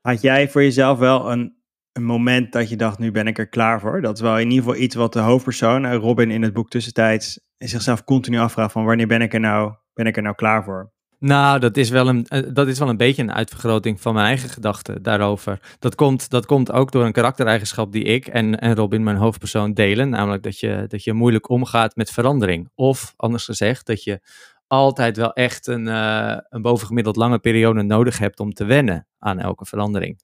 [0.01, 1.55] Had jij voor jezelf wel een,
[1.91, 4.01] een moment dat je dacht, nu ben ik er klaar voor?
[4.01, 6.69] Dat is wel in ieder geval iets wat de hoofdpersoon, eh, Robin in het boek
[6.69, 10.63] Tussentijds, zichzelf continu afvraagt van wanneer ben ik er nou, ben ik er nou klaar
[10.63, 10.93] voor?
[11.25, 14.25] Nou, dat is, wel een, eh, dat is wel een beetje een uitvergroting van mijn
[14.25, 15.59] eigen gedachten daarover.
[15.79, 19.73] Dat komt, dat komt ook door een karaktereigenschap die ik en, en Robin, mijn hoofdpersoon,
[19.73, 20.09] delen.
[20.09, 22.69] Namelijk dat je, dat je moeilijk omgaat met verandering.
[22.75, 24.19] Of anders gezegd, dat je
[24.67, 29.39] altijd wel echt een, eh, een bovengemiddeld lange periode nodig hebt om te wennen aan
[29.39, 30.19] elke verandering.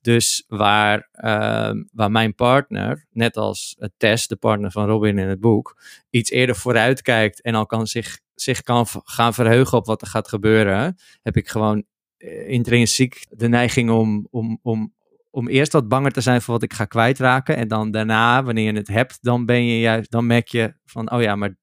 [0.00, 5.40] Dus waar, ehm, waar mijn partner, net als Tess, de partner van Robin in het
[5.40, 10.00] boek, iets eerder vooruit kijkt en al kan zich, zich kan gaan verheugen op wat
[10.00, 11.84] er gaat gebeuren, heb ik gewoon
[12.16, 14.94] eh, intrinsiek de neiging om, om, om,
[15.30, 17.56] om eerst wat banger te zijn voor wat ik ga kwijtraken.
[17.56, 21.12] En dan daarna, wanneer je het hebt, dan ben je juist, dan merk je van,
[21.12, 21.56] oh ja, maar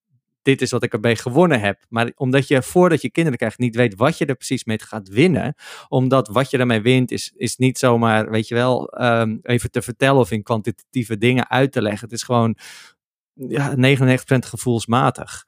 [0.49, 1.85] dit is wat ik erbij gewonnen heb.
[1.89, 5.07] Maar omdat je voordat je kinderen krijgt niet weet wat je er precies mee gaat
[5.09, 5.53] winnen.
[5.87, 9.81] Omdat wat je ermee wint is, is niet zomaar, weet je wel, ehm, even te
[9.81, 12.03] vertellen of in kwantitatieve dingen uit te leggen.
[12.03, 12.55] Het is gewoon
[13.33, 15.45] ja, 99% gevoelsmatig.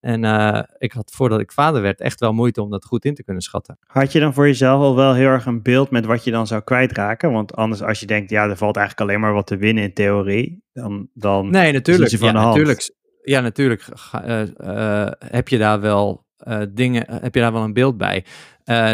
[0.00, 3.14] En eh, ik had voordat ik vader werd echt wel moeite om dat goed in
[3.14, 3.78] te kunnen schatten.
[3.86, 6.46] Had je dan voor jezelf al wel heel erg een beeld met wat je dan
[6.46, 7.32] zou kwijtraken?
[7.32, 9.92] Want anders als je denkt, ja, er valt eigenlijk alleen maar wat te winnen in
[9.92, 12.06] theorie, dan, dan Nee, natuurlijk.
[12.06, 12.56] is het van Ja, de hand.
[12.56, 12.94] natuurlijk.
[13.22, 17.72] Ja, natuurlijk eh, eh, heb je daar wel eh, dingen, heb je daar wel een
[17.72, 18.24] beeld bij.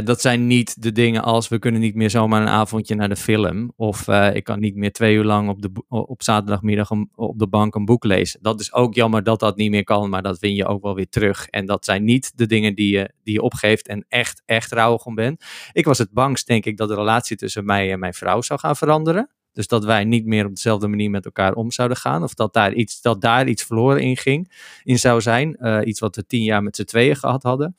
[0.05, 3.17] Dat zijn niet de dingen als we kunnen niet meer zomaar een avondje naar de
[3.17, 3.73] film.
[3.77, 7.75] Of ik kan niet meer twee uur lang op, de, op zaterdagmiddag op de bank
[7.75, 8.43] een boek lezen.
[8.43, 10.95] Dat is ook jammer dat dat niet meer kan, maar dat win je ook wel
[10.95, 11.47] weer terug.
[11.47, 15.05] En dat zijn niet de dingen die je, die je opgeeft en echt, echt rouwig
[15.05, 15.45] om bent.
[15.73, 18.61] Ik was het bangst, denk ik, dat de relatie tussen mij en mijn vrouw zou
[18.61, 19.31] gaan veranderen.
[19.53, 22.23] Dus dat wij niet meer op dezelfde manier met elkaar om zouden gaan.
[22.23, 24.53] Of dat daar iets, dat daar iets verloren in ging,
[24.85, 25.57] in zou zijn.
[25.57, 27.77] Eh, iets wat we tien jaar met z'n tweeën gehad hadden.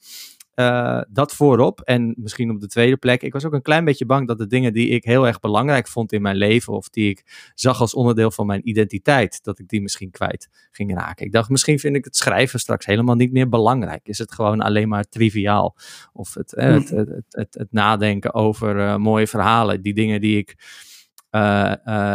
[0.60, 1.82] Eh, dat voorop.
[1.82, 3.22] En misschien op de tweede plek.
[3.22, 5.88] Ik was ook een klein beetje bang dat de dingen die ik heel erg belangrijk
[5.88, 6.74] vond in mijn leven.
[6.74, 9.44] Of die ik zag als onderdeel van mijn identiteit.
[9.44, 11.26] Dat ik die misschien kwijt ging raken.
[11.26, 14.08] Ik dacht, misschien vind ik het schrijven straks helemaal niet meer belangrijk.
[14.08, 15.76] Is het gewoon alleen maar triviaal.
[16.14, 19.82] Of het, eh, het, het, het, het, nadenken over mooie verhalen.
[19.82, 20.56] Die dingen die ik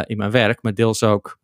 [0.07, 1.37] in mijn werk, maar deels ook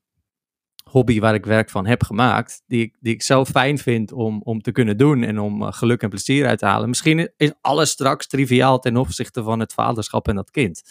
[0.92, 4.42] hobby waar ik werk van heb gemaakt, die ik, die ik zo fijn vind om,
[4.44, 6.90] om te kunnen doen en om eh, geluk en plezier uit te halen.
[6.90, 10.82] Misschien is alles straks triviaal ten opzichte van het vaderschap en dat kind.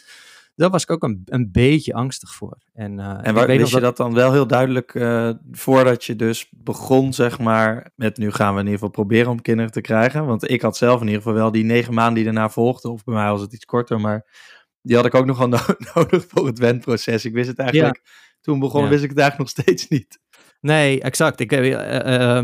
[0.55, 2.59] Daar was ik ook een, een beetje angstig voor.
[2.73, 5.31] En, eh, En ik waar, weet wist nog je dat dan wel heel duidelijk eh,
[5.53, 9.43] voordat je dus begon, zeg maar, met nu gaan we in ieder geval proberen om
[9.43, 10.27] kinderen te krijgen?
[10.27, 13.05] Want ik had zelf in ieder geval wel die negen maanden die daarna volgden, of
[13.05, 14.25] bij mij was het iets korter, maar
[14.83, 17.25] die had ik ook nog wel no- nodig voor het wendproces.
[17.25, 18.03] Ik wist het eigenlijk,
[18.40, 18.88] toen begon, Ja.
[18.88, 20.19] wist ik het eigenlijk nog steeds niet.
[20.61, 21.40] Nee, exact.
[21.40, 22.40] Ik, eh,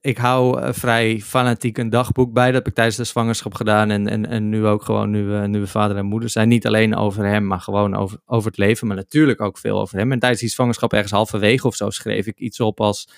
[0.00, 2.46] ik hou vrij fanatiek een dagboek bij.
[2.46, 3.90] Dat heb ik tijdens de zwangerschap gedaan.
[3.90, 6.48] En, en, en nu ook gewoon, nu we, nu we vader en moeder zijn.
[6.48, 8.86] Niet alleen over hem, maar gewoon over, over het leven.
[8.86, 10.12] Maar natuurlijk ook veel over hem.
[10.12, 13.08] En tijdens die zwangerschap, ergens halverwege of zo, schreef ik iets op als...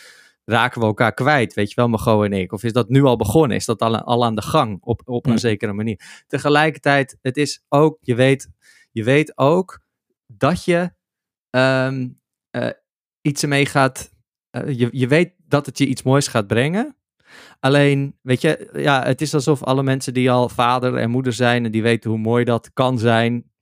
[0.44, 2.52] Raken we elkaar kwijt, weet je wel, Margot en ik?
[2.52, 3.56] Of is dat nu al begonnen?
[3.56, 5.38] Is dat al, al aan de gang op, op een Hm.
[5.38, 6.24] zekere manier?
[6.26, 8.48] Tegelijkertijd, het is ook, je weet,
[8.90, 9.80] je weet ook
[10.26, 10.92] dat je
[11.50, 12.08] ehm,
[12.50, 12.68] eh,
[13.20, 14.12] iets ermee gaat
[14.50, 16.96] eh, je, je weet dat het je iets moois gaat brengen.
[17.60, 21.64] Alleen, weet je, ja, het is alsof alle mensen die al vader en moeder zijn
[21.64, 23.52] en die weten hoe mooi dat kan zijn,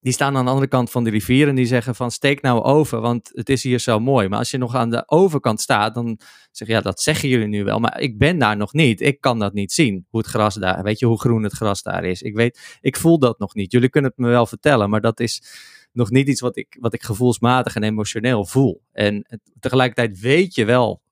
[0.00, 2.62] die staan aan de andere kant van de rivier en die zeggen van steek nou
[2.62, 4.28] over, want het is hier zo mooi.
[4.28, 7.46] Maar als je nog aan de overkant staat, dan zeg je ja, dat zeggen jullie
[7.46, 9.00] nu wel, maar ik ben daar nog niet.
[9.00, 11.82] Ik kan dat niet zien, hoe het gras daar, weet je, hoe groen het gras
[11.82, 12.22] daar is.
[12.22, 13.72] Ik weet, ik voel dat nog niet.
[13.72, 15.42] Jullie kunnen het me wel vertellen, maar dat is
[15.92, 18.82] nog niet iets wat ik, wat ik gevoelsmatig en emotioneel voel.
[18.92, 21.02] En tegelijkertijd weet je wel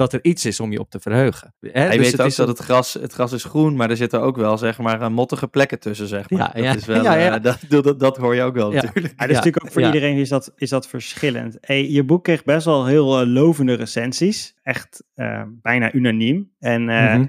[0.00, 1.54] dat er iets is om je op te verheugen.
[1.60, 1.70] Hè?
[1.72, 3.90] Hij Dus weet het ook is dat een- het gras, het gras is groen, maar
[3.90, 6.38] er zitten ook wel, zeg maar, mottige plekken tussen, zeg maar.
[6.40, 6.74] Ja, dat ja.
[6.76, 7.36] is wel, Ja, ja.
[7.36, 8.82] eh, dat, dat, dat hoor je ook wel Ja.
[8.82, 9.14] natuurlijk.
[9.16, 9.86] Ja, dus Ja, natuurlijk ook voor ja.
[9.92, 11.56] iedereen is dat, is dat verschillend.
[11.60, 14.54] Hey, je boek kreeg best wel heel eh, lovende recensies.
[14.62, 16.50] Echt eh, bijna unaniem.
[16.58, 17.26] En eh, Mhm.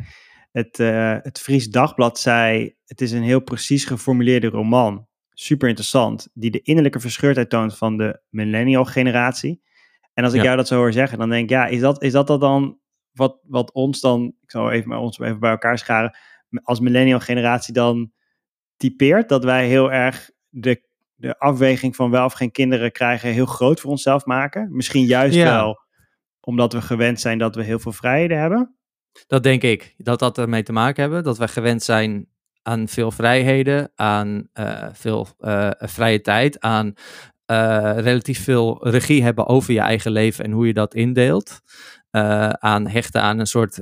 [0.51, 5.07] Het, uh, het Fries Dagblad zei, het is een heel precies geformuleerde roman.
[5.33, 6.27] Super interessant.
[6.33, 9.61] Die de innerlijke verscheurdheid toont van de millennial generatie.
[10.13, 12.11] En als ik jou dat zo hoor zeggen, dan denk ik, ja, is dat, is
[12.11, 12.79] dat, dat dan
[13.11, 16.17] wat, wat ons dan, ik zal even, ons even bij elkaar scharen,
[16.63, 18.11] als millennial generatie dan
[18.77, 19.29] typeert?
[19.29, 20.81] Dat wij heel erg de,
[21.15, 24.75] de afweging van wel of geen kinderen krijgen heel groot voor onszelf maken?
[24.75, 25.79] Misschien juist wel
[26.39, 28.75] omdat we gewend zijn dat we heel veel vrijheden hebben?
[29.27, 29.93] Dat denk ik.
[29.97, 31.23] Dat dat ermee te maken hebben.
[31.23, 32.27] Dat wij gewend zijn
[32.61, 36.93] aan veel vrijheden, aan uh, veel uh, vrije tijd, aan
[37.51, 41.61] uh, relatief veel regie hebben over je eigen leven en hoe je dat indeelt.
[42.51, 43.75] aan hechten aan een soort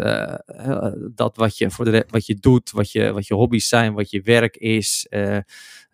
[1.16, 4.10] dat wat je, voor de, wat je doet, wat je, wat je hobby's zijn, wat
[4.10, 5.08] je werk is.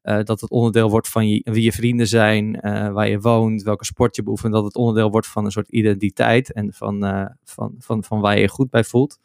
[0.02, 2.60] dat het onderdeel wordt van wie je vrienden zijn,
[2.94, 4.54] waar je woont, welke sport je beoefent.
[4.54, 7.00] Dat het onderdeel wordt van een soort identiteit en van,
[7.44, 9.20] van, van, van waar je je goed bij voelt.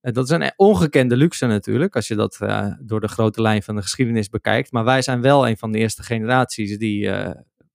[0.00, 2.38] Dat is een ongekende luxe natuurlijk, als je dat
[2.80, 4.72] door de grote lijn van de geschiedenis bekijkt.
[4.72, 7.10] Maar wij zijn wel een van de eerste generaties die,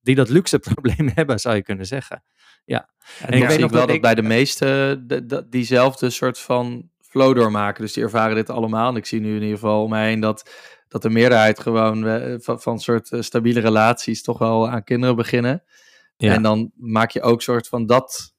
[0.03, 2.23] die dat luxe probleem hebben, zou je kunnen zeggen.
[2.65, 2.89] Ja.
[3.19, 4.01] En, en ik weet nog wel dat, ik...
[4.01, 7.81] bij de meesten de, de, diezelfde soort van flow doormaken.
[7.83, 8.89] Dus die ervaren dit allemaal.
[8.89, 10.51] En ik zie nu in ieder geval om mij heen dat,
[10.87, 15.63] dat de meerderheid gewoon uh, van, van soort stabiele relaties toch wel aan kinderen beginnen.
[16.17, 16.33] Ja.
[16.33, 18.33] En dan maak je ook soort van dat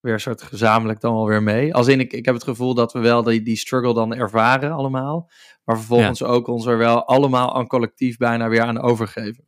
[0.00, 1.74] weer soort gezamenlijk dan wel weer mee.
[1.74, 4.72] Als in, ik, ik heb het gevoel dat we wel die, die struggle dan ervaren
[4.72, 5.30] allemaal.
[5.64, 9.45] Maar vervolgens ook ons er wel allemaal aan collectief bijna weer aan overgeven.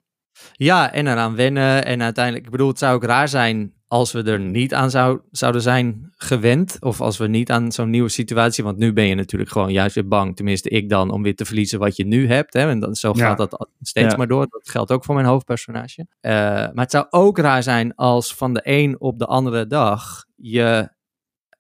[0.53, 1.85] Ja, en eraan wennen.
[1.85, 5.21] En uiteindelijk, ik bedoel, het zou ook raar zijn als we er niet aan zou,
[5.31, 6.77] zouden zijn gewend.
[6.81, 8.65] Of als we niet aan zo'n nieuwe situatie.
[8.65, 10.37] Want nu ben je natuurlijk gewoon juist weer bang.
[10.37, 12.53] Tenminste, ik dan, om weer te verliezen wat je nu hebt.
[12.53, 12.69] Hè?
[12.69, 14.47] En dan, zo gaat dat steeds maar door.
[14.49, 16.01] Dat geldt ook voor mijn hoofdpersonage.
[16.01, 20.25] Uh, maar het zou ook raar zijn als van de een op de andere dag
[20.37, 20.93] je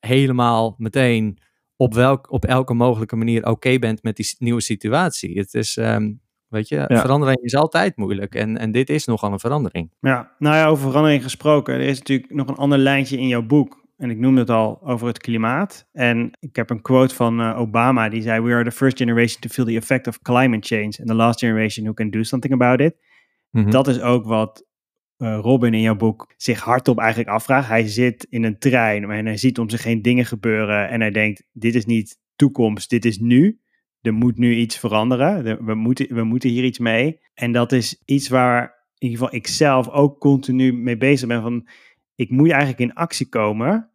[0.00, 1.38] helemaal meteen
[1.76, 5.38] op, welk, op elke mogelijke manier oké bent met die nieuwe situatie.
[5.38, 9.38] Het is, um, weet je, verandering is altijd moeilijk en, en dit is nogal een
[9.38, 9.90] verandering.
[10.00, 13.42] Ja, nou ja, over verandering gesproken, er is natuurlijk nog een ander lijntje in jouw
[13.42, 13.86] boek.
[13.96, 15.88] En ik noemde het al over het klimaat.
[15.92, 19.40] En ik heb een quote van uh, Obama die zei: We are the first generation
[19.40, 22.52] to feel the effect of climate change and the last generation who can do something
[22.52, 22.94] about it.
[23.50, 23.70] Mm -hmm.
[23.70, 24.66] Dat is ook wat
[25.18, 27.68] uh, Robin in jouw boek zich hardop eigenlijk afvraagt.
[27.68, 31.10] Hij zit in een trein en hij ziet om zich heen dingen gebeuren en hij
[31.10, 33.60] denkt, dit is niet toekomst, dit is nu.
[34.00, 35.64] Er moet nu iets veranderen.
[35.64, 37.20] We moeten, we moeten hier iets mee.
[37.34, 38.62] En dat is iets waar
[38.98, 41.42] in ieder geval ik zelf ook continu mee bezig ben.
[41.42, 41.68] Van,
[42.14, 43.90] ik moet eigenlijk in actie komen.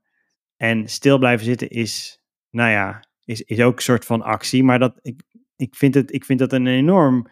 [0.57, 4.63] En stil blijven zitten is, nou ja, is, is ook een soort van actie.
[4.63, 5.21] Maar dat, ik,
[5.55, 7.27] ik, vind het, ik vind dat een enorm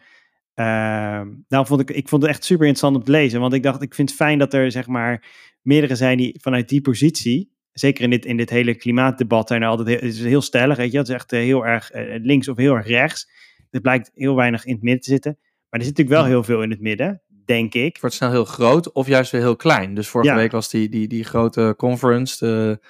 [0.54, 3.40] uh, vond ik, ik vond het echt super interessant om te lezen.
[3.40, 5.24] Want ik dacht, ik vind het fijn dat er zeg maar
[5.62, 9.68] meerdere zijn die vanuit die positie, zeker in dit, in dit hele klimaatdebat, zijn er
[9.68, 10.98] altijd heel, het is heel stellig, weet je.
[10.98, 13.30] Het is echt eh, heel erg uh, links of heel erg rechts.
[13.70, 15.38] Er blijkt heel weinig in het midden te zitten.
[15.40, 17.92] Maar er zit natuurlijk wel heel veel in het midden, denk ik.
[17.92, 19.94] Het wordt snel heel groot of juist weer heel klein.
[19.94, 20.36] Dus vorige ja.
[20.36, 22.80] week was die, die, die grote conference, de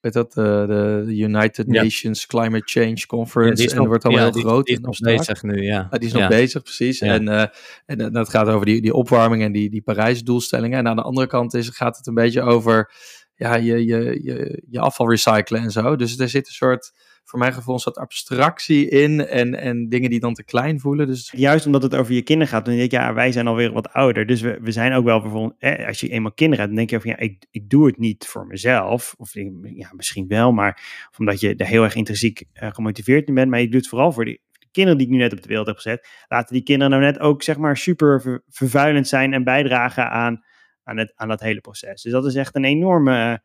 [0.00, 1.82] weet dat, uh, de United ja.
[1.82, 3.62] Nations Climate Change Conference.
[3.62, 4.66] Ja, en dat wordt allemaal ja, heel groot.
[4.66, 5.88] Die is nog bezig nu, ja.
[5.90, 7.00] Ah, die is nog bezig, precies.
[7.00, 7.44] En, uh,
[7.86, 10.78] en dat gaat over die, die opwarming en die, die Parijs-doelstellingen.
[10.78, 12.92] En aan de andere kant is, gaat het een beetje over
[13.38, 15.96] ja, je, je, je, je afval recyclen en zo.
[15.96, 16.92] Dus er zit een soort
[17.24, 21.06] voor mijn gevoel een soort abstractie in en, en dingen die dan te klein voelen.
[21.06, 21.32] Dus...
[21.36, 23.92] Juist omdat het over je kinderen gaat, dan denk ik, ja, wij zijn alweer wat
[23.92, 24.26] ouder.
[24.26, 26.90] Dus we, we zijn ook wel bijvoorbeeld, eh, als je eenmaal kinderen hebt, dan denk
[26.90, 29.14] je van, ja, ik, ik doe het niet voor mezelf.
[29.18, 30.82] Of ja, misschien wel, maar
[31.18, 33.50] omdat je er heel erg intrinsiek uh, gemotiveerd in bent.
[33.50, 35.66] Maar je doet het vooral voor die, kinderen die ik nu net op de wereld
[35.66, 36.08] heb gezet.
[36.28, 40.44] Laten die kinderen nou net ook, zeg maar, super ver, vervuilend zijn en bijdragen aan,
[40.88, 42.02] aan, het, aan dat hele proces.
[42.02, 43.42] Dus dat is echt een enorme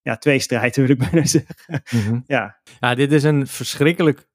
[0.00, 1.82] ja, twee strijd wil ik bijna zeggen.
[1.90, 2.22] Mm -hmm.
[2.26, 2.60] ja.
[2.80, 4.28] ja, dit is een verschrikkelijk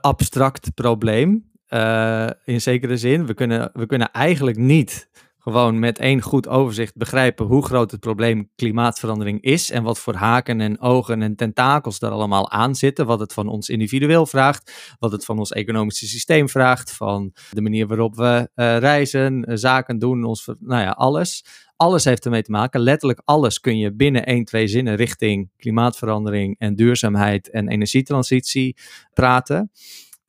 [0.00, 1.52] abstract probleem.
[1.68, 3.26] Uh, in zekere zin.
[3.26, 5.08] We kunnen, we kunnen eigenlijk niet
[5.44, 10.14] gewoon met één goed overzicht begrijpen hoe groot het probleem klimaatverandering is en wat voor
[10.14, 14.94] haken en ogen en tentakels daar allemaal aan zitten, wat het van ons individueel vraagt,
[14.98, 19.56] wat het van ons economische systeem vraagt, van de manier waarop we uh, reizen, uh,
[19.56, 21.44] zaken doen, ons, nou ja, alles.
[21.76, 22.80] Alles heeft ermee te maken.
[22.80, 28.76] Letterlijk alles kun je binnen één, twee zinnen richting klimaatverandering en duurzaamheid en energietransitie
[29.12, 29.70] praten.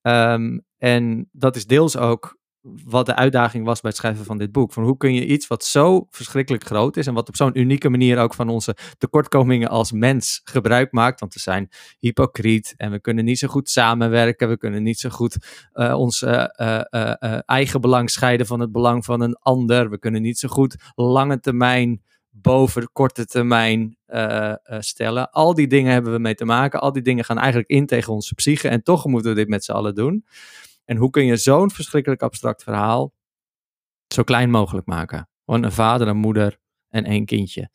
[0.01, 2.37] Um, en dat is deels ook
[2.85, 4.73] wat de uitdaging was bij het schrijven van dit boek.
[4.73, 7.89] Van hoe kun je iets wat zo verschrikkelijk groot is en wat op zo'n unieke
[7.89, 11.19] manier ook van onze tekortkomingen als mens gebruik maakt.
[11.19, 14.49] Want we zijn hypocriet en we kunnen niet zo goed samenwerken.
[14.49, 15.37] We kunnen niet zo goed
[15.73, 16.45] uh, ons uh,
[17.45, 19.89] eigen belang scheiden van het belang van een ander.
[19.89, 23.97] We kunnen niet zo goed lange termijn boven korte termijn
[24.79, 25.31] stellen.
[25.31, 26.81] Al die dingen hebben we mee te maken.
[26.81, 28.69] Al die dingen gaan eigenlijk in tegen onze psyche.
[28.69, 30.25] En toch moeten we dit met z'n allen doen.
[30.85, 33.13] En hoe kun je zo'n verschrikkelijk abstract verhaal
[34.13, 35.29] zo klein mogelijk maken?
[35.45, 36.57] Gewoon een vader, een moeder
[36.89, 37.69] en één kindje.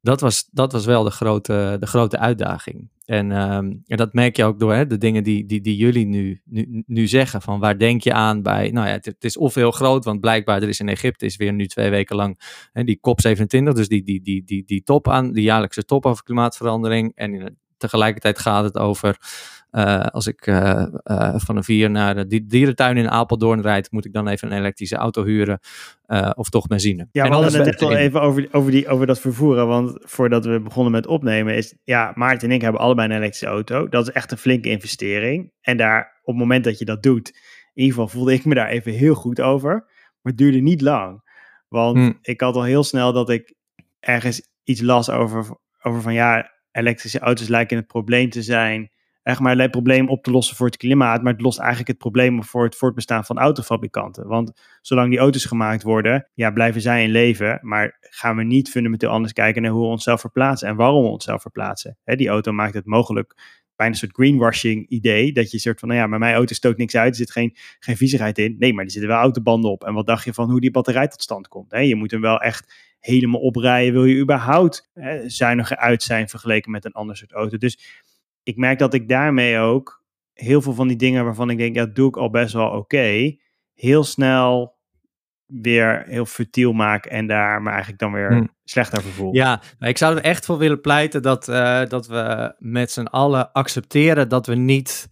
[0.00, 2.90] Dat was, dat was wel de grote, de grote uitdaging.
[3.04, 6.06] En, um, en dat merk je ook door hè, de dingen die, die, die jullie
[6.06, 7.42] nu, nu, nu zeggen.
[7.42, 8.70] Van waar denk je aan bij.
[8.70, 11.36] Nou ja, het, het, is of heel groot, want blijkbaar er is in Egypte is
[11.36, 12.40] weer nu twee weken lang
[12.72, 16.24] hè, die COP27, dus die, die, die, die, die top aan, die jaarlijkse top over
[16.24, 17.12] klimaatverandering.
[17.14, 19.16] En tegelijkertijd gaat het over
[19.76, 24.04] uh, als ik uh, uh, van een vier naar de dierentuin in Apeldoorn rijd, moet
[24.04, 25.58] ik dan even een elektrische auto huren
[26.34, 27.08] of toch benzine.
[27.12, 30.44] Ja, we hadden het net al even over, over, die, over dat vervoeren, want voordat
[30.44, 33.88] we begonnen met opnemen is, ja, Maarten en ik hebben allebei een elektrische auto.
[33.88, 35.52] Dat is echt een flinke investering.
[35.60, 38.54] En daar, op het moment dat je dat doet, in ieder geval voelde ik me
[38.54, 39.72] daar even heel goed over.
[39.72, 41.22] Maar het duurde niet lang.
[41.68, 42.18] Want hmm.
[42.22, 43.54] ik had al heel snel dat ik
[44.00, 48.90] ergens iets las over, over van ja, elektrische auto's lijken het probleem te zijn
[49.26, 51.98] echt maar het probleem op te lossen voor het klimaat, maar het lost eigenlijk het
[51.98, 54.26] probleem voor het voortbestaan van autofabrikanten.
[54.26, 58.70] Want zolang die auto's gemaakt worden, ja, blijven zij in leven, maar gaan we niet
[58.70, 61.98] fundamenteel anders kijken naar hoe we onszelf verplaatsen en waarom we onszelf verplaatsen.
[62.04, 63.34] die auto maakt het mogelijk
[63.76, 65.32] bijna een soort greenwashing idee.
[65.32, 67.10] Dat je soort van, nou ja, maar mijn auto stoot niks uit.
[67.10, 68.56] Er zit geen, geen viezigheid in.
[68.58, 69.84] Nee, maar er zitten wel autobanden op.
[69.84, 71.70] En wat dacht je van hoe die batterij tot stand komt?
[71.70, 73.92] Je moet hem wel echt helemaal oprijden.
[73.92, 74.90] Wil je überhaupt
[75.26, 77.56] zuiniger uit zijn vergeleken met een ander soort auto?
[77.56, 78.04] Dus
[78.46, 81.86] ik merk dat ik daarmee ook heel veel van die dingen waarvan ik denk, ja,
[81.86, 83.36] doe ik al best wel oké,
[83.74, 84.74] heel snel
[85.46, 88.50] weer heel futiel maak en daar me eigenlijk dan weer hmm.
[88.64, 89.34] slechter voor voel.
[89.34, 93.52] Ja, ik zou er echt voor willen pleiten dat, uh, dat we met z'n allen
[93.52, 95.08] accepteren dat we niet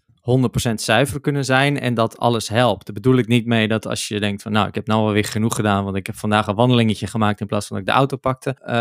[0.71, 2.87] 100% zuiver kunnen zijn en dat alles helpt.
[2.87, 5.25] Daar bedoel ik niet mee dat als je denkt van nou, ik heb nou alweer
[5.25, 7.99] genoeg gedaan, want ik heb vandaag een wandelingetje gemaakt in plaats van dat ik de
[7.99, 8.57] auto pakte.
[8.67, 8.75] Uh,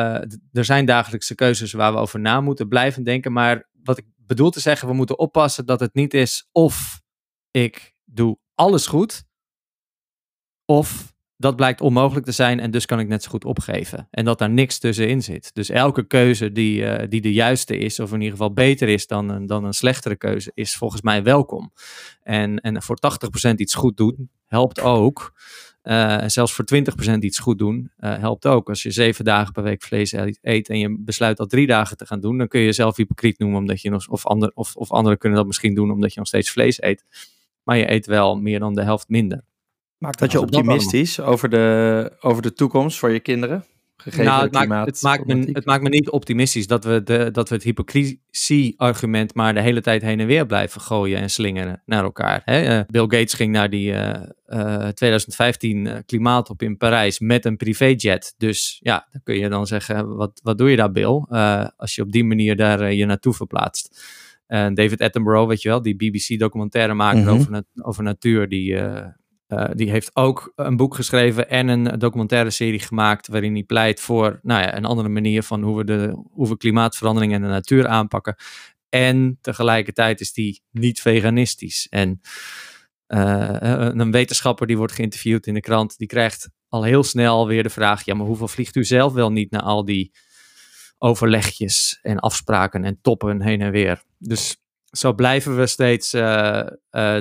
[0.51, 4.49] er zijn dagelijkse keuzes waar we over na moeten blijven denken, maar wat ik bedoel
[4.49, 7.01] te zeggen, we moeten oppassen dat het niet is of
[7.51, 9.23] ik doe alles goed,
[10.65, 14.07] of dat blijkt onmogelijk te zijn en dus kan ik net zo goed opgeven.
[14.11, 15.53] En dat daar niks tussenin zit.
[15.53, 19.07] Dus elke keuze die, uh, die de juiste is, of in ieder geval beter is
[19.07, 21.73] dan een, dan een slechtere keuze, is volgens mij welkom.
[22.21, 22.97] En, en voor
[23.49, 25.33] 80% iets goed doen, helpt ook.
[25.83, 26.65] Uh, zelfs voor
[27.15, 28.69] 20% iets goed doen, uh, helpt ook.
[28.69, 32.05] Als je zeven dagen per week vlees eet en je besluit dat drie dagen te
[32.05, 34.91] gaan doen, dan kun je jezelf hypocriet noemen, omdat je nog, of, ander, of, of
[34.91, 37.05] anderen kunnen dat misschien doen omdat je nog steeds vlees eet.
[37.63, 39.43] Maar je eet wel meer dan de helft minder.
[39.97, 43.65] Maakt dat je optimistisch over de, over de toekomst voor je kinderen?
[44.17, 47.49] Nou, het maakt, het, maakt me, het maakt me niet optimistisch dat we, de, dat
[47.49, 52.03] we het hypocrisie-argument maar de hele tijd heen en weer blijven gooien en slingeren naar
[52.03, 52.41] elkaar.
[52.45, 52.61] Hè?
[52.61, 54.13] Eh, Bill Gates ging naar die uh,
[54.47, 58.33] uh, 2015 klimaatop in Parijs met een privéjet.
[58.37, 61.25] Dus ja, dan kun je dan zeggen, wat, wat doe je daar Bill?
[61.29, 64.05] Eh, als je op die manier daar je naartoe verplaatst.
[64.47, 68.75] David Attenborough, weet je wel, die BBC documentaire maker mm over, over natuur, die
[69.53, 73.99] uh, die heeft ook een boek geschreven en een documentaire serie gemaakt waarin hij pleit
[73.99, 77.47] voor nou ja, een andere manier van hoe we, de, hoe we klimaatverandering en de
[77.47, 78.35] natuur aanpakken.
[78.89, 81.87] En tegelijkertijd is die niet veganistisch.
[81.89, 82.21] En
[83.07, 87.63] uh, een wetenschapper die wordt geïnterviewd in de krant, die krijgt al heel snel weer
[87.63, 90.11] de vraag: ja, maar hoeveel vliegt u zelf wel niet naar al die
[90.97, 94.03] overlegjes en afspraken en toppen heen en weer?
[94.17, 94.57] Dus
[94.97, 96.65] zo blijven we steeds uh, uh,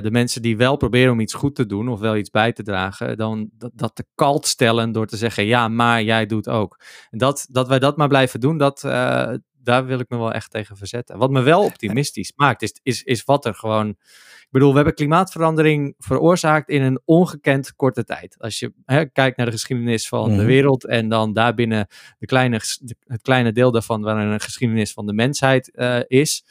[0.01, 2.63] de mensen die wel proberen om iets goed te doen of wel iets bij te
[2.63, 6.79] dragen, dan dat, dat te kalt stellen door te zeggen, ja, maar jij doet ook.
[7.09, 10.31] En dat, dat wij dat maar blijven doen, dat, uh, daar wil ik me wel
[10.31, 11.17] echt tegen verzetten.
[11.17, 13.89] Wat me wel optimistisch maakt, is, is, is wat er gewoon.
[13.89, 18.35] Ik bedoel, we hebben klimaatverandering veroorzaakt in een ongekend korte tijd.
[18.39, 20.45] Als je hè, kijkt naar de geschiedenis van de mhm.
[20.45, 21.87] wereld en dan daarbinnen
[22.19, 22.61] de kleine,
[23.05, 25.71] het kleine deel daarvan waarin een geschiedenis van de mensheid
[26.07, 26.43] is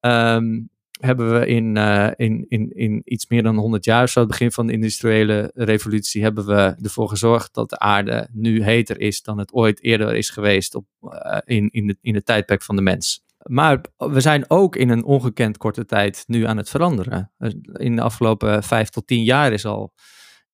[0.00, 4.28] um, hebben we in, uh, in, in, in iets meer dan 100 jaar, zo het
[4.28, 9.22] begin van de industriële revolutie, hebben we ervoor gezorgd dat de aarde nu heter is
[9.22, 12.76] dan het ooit eerder is geweest op, uh, in, in, de, in het tijdperk van
[12.76, 13.24] de mens.
[13.42, 17.32] Maar we zijn ook in een ongekend korte tijd nu aan het veranderen.
[17.72, 19.92] In de afgelopen vijf tot tien jaar is al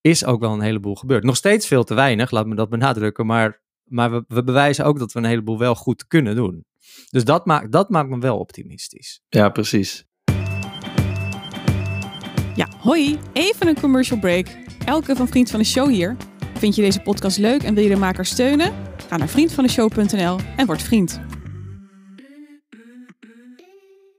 [0.01, 1.25] is ook wel een heleboel gebeurd.
[1.25, 4.99] Nog steeds veel te weinig, laat me dat benadrukken, maar, maar we, we bewijzen ook
[4.99, 6.65] dat we een heleboel wel goed kunnen doen.
[7.11, 9.21] Dus dat maakt, dat maakt me wel optimistisch.
[9.29, 10.05] Ja, precies.
[12.55, 13.19] Ja, hoi.
[13.33, 14.47] Even een commercial break.
[14.85, 16.17] Elke van Vriend van de Show hier.
[16.55, 18.73] Vind je deze podcast leuk en wil je de maker steunen?
[19.09, 21.21] Ga naar vriendvandeshow.nl en word vriend.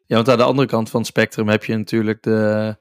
[0.06, 2.78] Ja, want aan de andere kant van het spectrum heb je natuurlijk de...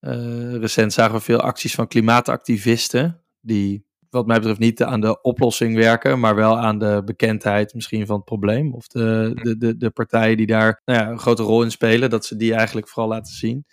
[0.00, 5.20] Uh, recent zagen we veel acties van klimaatactivisten die wat mij betreft niet aan de
[5.22, 8.74] oplossing werken, maar wel aan de bekendheid misschien van het probleem.
[8.74, 12.10] Of de, de, de, de partijen die daar nou ja, een grote rol in spelen,
[12.10, 13.64] dat ze die eigenlijk vooral laten zien.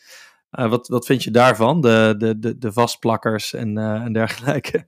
[0.51, 4.85] Uh, wat, wat vind je daarvan, de, de, de, de vastplakkers en, uh, en dergelijke?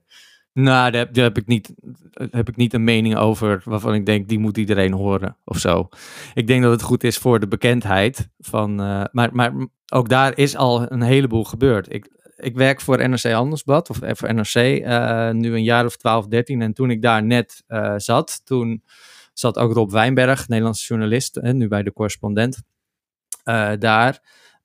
[0.52, 1.74] Nou, daar, daar, heb, ik niet,
[2.30, 5.88] heb ik niet een mening over waarvan ik denk, die moet iedereen horen of zo.
[6.34, 8.28] Ik denk dat het goed is voor de bekendheid.
[8.38, 9.52] Van, uh, maar, maar
[9.92, 11.92] ook daar is al een heleboel gebeurd.
[11.92, 12.08] Ik,
[12.40, 16.62] ik werk voor NRC Handelsblad, of voor NRC, uh, nu een jaar of 12, 13.
[16.62, 18.82] En toen ik daar net uh, zat, toen
[19.32, 22.62] zat ook Rob Wijnberg, Nederlandse journalist, hè, nu bij de correspondent,
[23.78, 24.20] daar.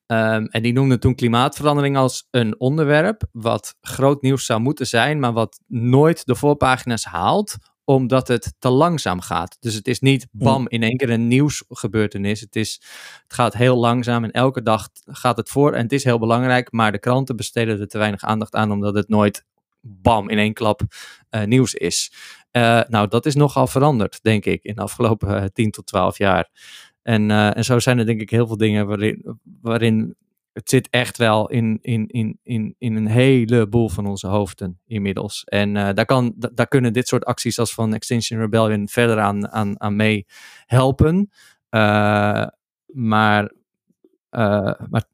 [0.06, 5.20] Um, en die noemde toen klimaatverandering als een onderwerp wat groot nieuws zou moeten zijn,
[5.20, 7.56] maar wat nooit de voorpagina's haalt,
[7.88, 9.56] omdat het te langzaam gaat.
[9.60, 12.40] Dus het is niet bam in één keer een nieuwsgebeurtenis.
[12.40, 12.80] Het, is,
[13.22, 16.72] het gaat heel langzaam en elke dag gaat het voor en het is heel belangrijk,
[16.72, 19.44] maar de kranten besteden er te weinig aandacht aan, omdat het nooit
[19.80, 20.80] bam in één klap
[21.30, 22.12] uh, nieuws is.
[22.52, 26.18] Uh, nou, dat is nogal veranderd, denk ik, in de afgelopen uh, 10 tot 12
[26.18, 26.50] jaar.
[27.02, 30.16] En, en zo zijn er denk ik heel veel dingen waarin, waarin
[30.56, 35.44] het zit echt wel in, in, in, in, in een heleboel van onze hoofden inmiddels.
[35.44, 39.48] En uh, daar, kan, daar kunnen dit soort acties als van Extinction Rebellion verder aan,
[39.48, 40.26] aan, aan mee
[40.66, 41.30] helpen.
[41.70, 42.46] Uh,
[42.86, 43.52] maar,
[44.88, 45.04] maar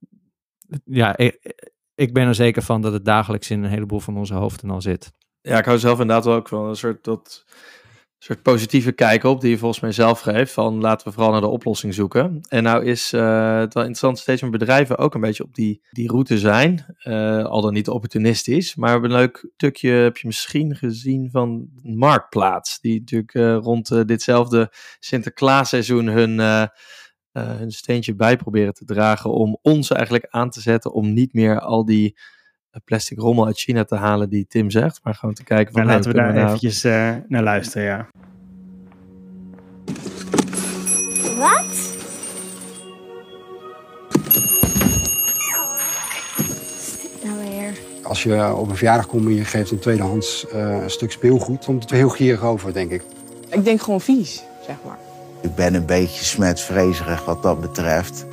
[0.85, 1.55] ja, ik,
[1.95, 4.81] ik ben er zeker van dat het dagelijks in een heleboel van onze hoofden al
[4.81, 5.13] zit.
[5.41, 7.45] Ja, ik hou zelf inderdaad ook van een soort dat
[8.25, 10.53] soort positieve kijk op die je volgens mij zelf geeft.
[10.53, 12.41] Van laten we vooral naar de oplossing zoeken.
[12.49, 15.83] En nou is uh, het wel interessant steeds meer bedrijven ook een beetje op die,
[15.91, 16.97] die route zijn.
[17.05, 18.75] Uh, al dan niet opportunistisch.
[18.75, 22.81] Maar we hebben een leuk stukje, heb je misschien gezien van Marktplaats.
[22.81, 26.39] Die natuurlijk uh, rond ditzelfde Sinterklaasseizoen hun,
[27.33, 29.33] hun steentje bij proberen te dragen.
[29.33, 32.19] Om ons eigenlijk aan te zetten om niet meer al die
[32.85, 35.01] plastic rommel uit China te halen die Tim zegt.
[35.03, 35.83] Maar gewoon te kijken van...
[35.83, 36.47] Ja, laten we daar we nou...
[36.47, 38.07] eventjes uh, naar luisteren, ja.
[41.39, 41.91] Wat?
[47.25, 47.79] Nou weer.
[48.03, 51.65] Als je op een verjaardag komt en je geeft een tweedehands uh, een stuk speelgoed,
[51.65, 53.03] komt het heel gierig over, denk ik.
[53.49, 54.99] Ik denk gewoon vies, zeg maar.
[55.41, 58.27] Ik ben een beetje smetvrezerig wat dat betreft.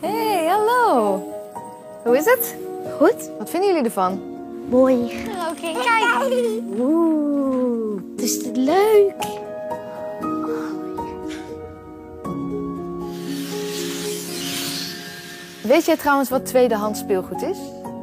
[0.00, 1.22] Hey, hallo.
[2.04, 2.56] Hoe is het?
[2.96, 3.30] Goed.
[3.38, 4.20] Wat vinden jullie ervan?
[4.68, 4.94] Mooi.
[4.94, 6.60] Oké, okay, kijk.
[6.78, 9.14] Oeh, het is dit leuk.
[15.62, 17.58] Weet jij trouwens wat tweedehands speelgoed is?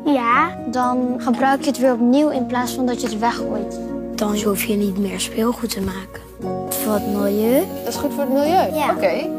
[0.05, 3.79] Ja, dan gebruik je het weer opnieuw in plaats van dat je het weggooit.
[4.15, 6.21] Dan hoef je niet meer speelgoed te maken.
[6.69, 7.63] Voor het milieu.
[7.83, 8.75] Dat is goed voor het milieu?
[8.75, 8.89] Ja.
[8.89, 8.95] Oké.
[8.95, 9.29] Okay.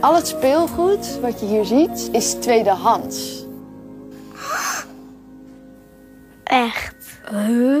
[0.00, 3.41] Al het speelgoed wat je hier ziet is tweedehands.
[6.52, 6.94] Echt?
[7.30, 7.80] Huh?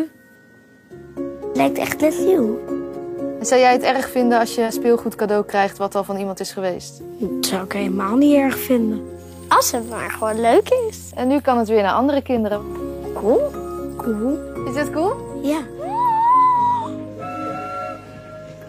[1.54, 2.58] Lijkt echt net nieuw.
[3.38, 6.40] En zou jij het erg vinden als je speelgoed cadeau krijgt wat al van iemand
[6.40, 7.00] is geweest?
[7.18, 9.02] Dat zou ik helemaal niet erg vinden.
[9.48, 11.10] Als het maar gewoon leuk is.
[11.14, 12.60] En nu kan het weer naar andere kinderen.
[13.14, 13.50] Cool.
[13.96, 14.38] Cool.
[14.66, 15.40] Is dit cool?
[15.42, 15.60] Ja.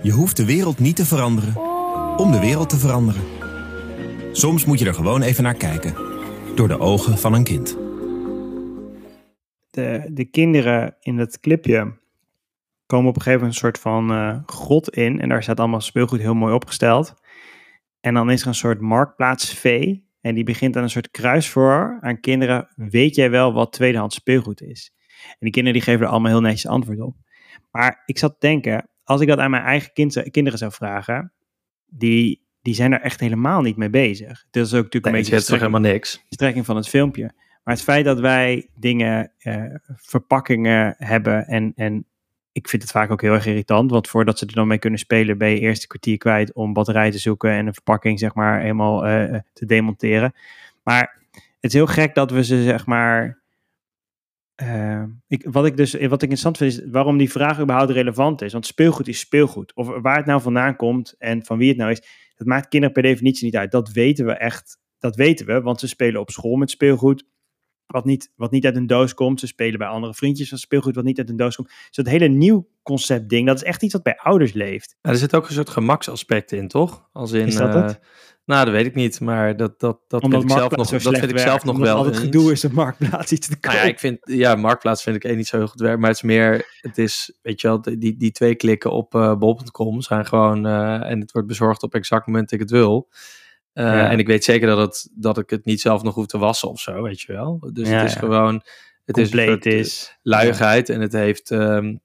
[0.01, 1.57] Je hoeft de wereld niet te veranderen
[2.17, 3.21] om de wereld te veranderen.
[4.31, 5.95] Soms moet je er gewoon even naar kijken.
[6.55, 7.81] Door de ogen van een kind.
[9.73, 11.97] De, de kinderen in dat clipje
[12.85, 15.21] komen op een gegeven moment een soort van uh, grot in.
[15.21, 17.13] En daar staat allemaal speelgoed heel mooi opgesteld.
[17.99, 20.07] En dan is er een soort marktplaatsvee.
[20.21, 22.67] En die begint aan een soort kruisvoor aan kinderen.
[22.75, 24.93] Weet jij wel wat tweedehands speelgoed is?
[25.29, 27.15] En die kinderen die geven er allemaal heel netjes antwoord op.
[27.71, 31.33] Maar ik zat te denken, als ik dat aan mijn eigen kind, kinderen zou vragen,
[31.85, 34.45] die, die zijn er echt helemaal niet mee bezig.
[34.51, 36.25] Dat is ook natuurlijk nee, een beetje de strekking, helemaal niks.
[36.29, 37.33] strekking van het filmpje.
[37.63, 42.05] Maar het feit dat wij dingen, uh, verpakkingen hebben en, en
[42.51, 44.99] ik vind het vaak ook heel erg irritant, want voordat ze er dan mee kunnen
[44.99, 48.33] spelen, ben je eerst een kwartier kwijt om batterij te zoeken en een verpakking, zeg
[48.33, 50.33] maar, helemaal uh, te demonteren.
[50.83, 53.41] Maar het is heel gek dat we ze, zeg maar.
[54.63, 58.41] Uh, ik, wat ik dus wat ik interessant vind, is waarom die vraag überhaupt relevant
[58.41, 58.53] is.
[58.53, 59.75] Want speelgoed is speelgoed.
[59.75, 62.95] Of waar het nou vandaan komt en van wie het nou is, dat maakt kinderen
[62.95, 63.71] per definitie niet uit.
[63.71, 64.81] Dat weten we echt.
[64.99, 67.25] Dat weten we, want ze spelen op school met speelgoed
[67.87, 69.39] wat niet, wat niet uit een doos komt.
[69.39, 71.67] Ze spelen bij andere vriendjes van speelgoed wat niet uit een doos komt.
[71.67, 74.95] Dus dat hele nieuw concept ding, dat is echt iets wat bij ouders leeft.
[75.01, 77.09] Ja, er zit ook een soort gemaksaspect in, toch?
[77.11, 77.99] Als in, is dat uh, het?
[78.45, 81.17] Nou, dat weet ik niet, maar dat, dat, dat Omdat vind ik zelf nog, dat
[81.17, 81.97] vind ik zelf nog wel.
[81.97, 83.73] Al het gedoe is een marktplaats iets te koop.
[83.73, 86.07] Nou ja, ik vind, ja, marktplaats vind ik één niet zo heel goed werk, maar
[86.07, 90.01] het is meer, het is, weet je wel, die, die twee klikken op uh, bol.com
[90.01, 93.09] zijn gewoon, uh, en het wordt bezorgd op exact moment dat ik het wil.
[93.73, 94.09] Uh, ja.
[94.09, 96.69] En ik weet zeker dat, het, dat ik het niet zelf nog hoef te wassen
[96.69, 97.69] of zo, weet je wel.
[97.73, 98.19] Dus ja, het is ja.
[98.19, 98.63] gewoon,
[99.05, 100.17] Het is, compleet eh, is.
[100.21, 101.95] luiigheid en het heeft, ehm,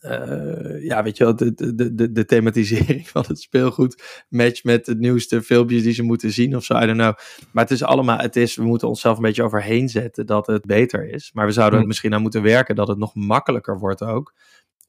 [0.00, 4.84] eh, ja, weet je wel, de, de, de, de thematisering van het speelgoed match met
[4.84, 7.14] de nieuwste filmpjes die ze moeten zien of zo, I don't know.
[7.52, 10.66] Maar het is allemaal, het is, we moeten onszelf een beetje overheen zetten dat het
[10.66, 11.30] beter is.
[11.32, 11.88] Maar we zouden er Hm.
[11.88, 14.34] misschien aan moeten werken dat het nog makkelijker wordt ook,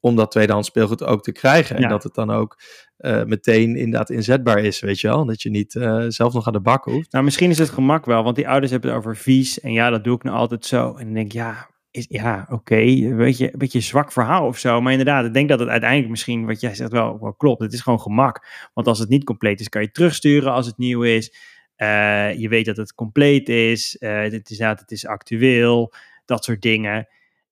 [0.00, 1.76] om dat tweedehands speelgoed ook te krijgen.
[1.76, 1.88] En Ja.
[1.88, 2.58] dat het dan ook
[2.96, 5.24] eh, meteen inderdaad inzetbaar is, weet je wel.
[5.24, 7.12] Dat je niet eh, zelf nog aan de bak hoeft.
[7.12, 9.60] Nou, misschien is het gemak wel, want die ouders hebben het over vies.
[9.60, 10.94] En ja, dat doe ik nou altijd zo.
[10.96, 14.46] En dan denk ik, ja, is, ja oké, een, beetje, een beetje een zwak verhaal
[14.46, 14.80] of zo.
[14.80, 17.62] Maar inderdaad, ik denk dat het uiteindelijk misschien, wat jij zegt, wel, wel klopt.
[17.62, 18.46] Het is gewoon gemak.
[18.74, 21.34] Want als het niet compleet is, kan je terugsturen als het nieuw is.
[21.76, 23.96] Eh, je weet dat het compleet is.
[23.98, 25.92] Het is het is actueel.
[26.24, 27.08] Dat soort dingen.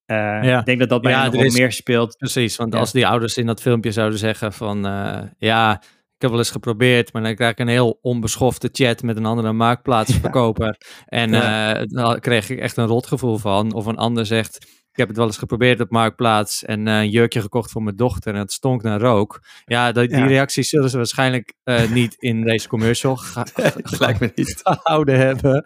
[0.08, 0.58] Eh, Ja.
[0.58, 2.16] Ik denk dat dat bij Ja, hen nog er is- meer speelt.
[2.16, 2.78] Precies, want Ja.
[2.78, 4.86] als die ouders in dat filmpje zouden zeggen van...
[4.86, 5.72] eh, ja,
[6.14, 9.26] ik heb wel eens geprobeerd, maar dan krijg ik een heel onbeschofte chat met een
[9.26, 10.76] andere marktplaatsverkoper.
[11.06, 11.74] En Ja.
[11.74, 13.72] eh, daar kreeg ik echt een rotgevoel van.
[13.72, 14.56] Of een ander zegt,
[14.92, 17.96] ik heb het wel eens geprobeerd op Marktplaats en eh, een jurkje gekocht voor mijn
[17.96, 19.40] dochter en het stonk naar rook.
[19.64, 24.20] Ja, dat, die reacties zullen ze waarschijnlijk eh, niet in deze commercial ga- Dat lijkt
[24.20, 24.60] me niet.
[24.62, 25.64] gehouden hebben.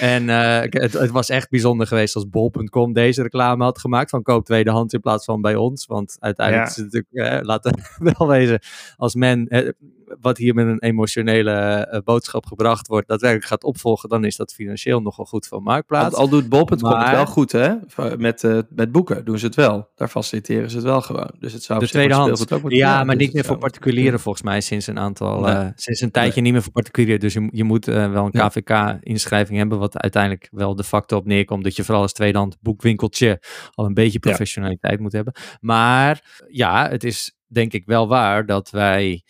[0.00, 4.22] En eh, het, het was echt bijzonder geweest als bol.com deze reclame had gemaakt van
[4.22, 5.86] koop tweedehands in plaats van bij ons.
[5.86, 6.72] Want uiteindelijk Ja.
[6.72, 8.60] is het natuurlijk, eh, laten we wel wezen,
[8.96, 9.68] als men eh,
[10.20, 14.52] wat hier met een emotionele eh, boodschap gebracht wordt, daadwerkelijk gaat opvolgen, dan is dat
[14.52, 16.14] financieel nogal goed voor Al, Marktplaats.
[16.14, 17.74] al doet bol.com het Maar- wel goed, hè?
[18.16, 19.88] Met, eh, met boeken doen ze het wel.
[19.94, 21.30] Daar faciliteren ze het wel gewoon.
[21.38, 22.40] Dus het zou de tweedehands.
[22.40, 25.54] speelgoed ook Ja, maar dus niet meer voor particulieren volgens mij sinds een aantal, Nee.
[25.54, 27.20] eh, sinds een tijdje niet meer voor particulieren.
[27.20, 28.30] Dus je, je moet wel een.
[28.48, 33.42] KVK-inschrijving hebben, wat uiteindelijk wel de facto op neerkomt dat je vooral als tweedehand boekwinkeltje
[33.74, 35.34] al een beetje professionaliteit moet hebben.
[35.60, 39.22] Maar ja, het is denk ik wel waar dat wij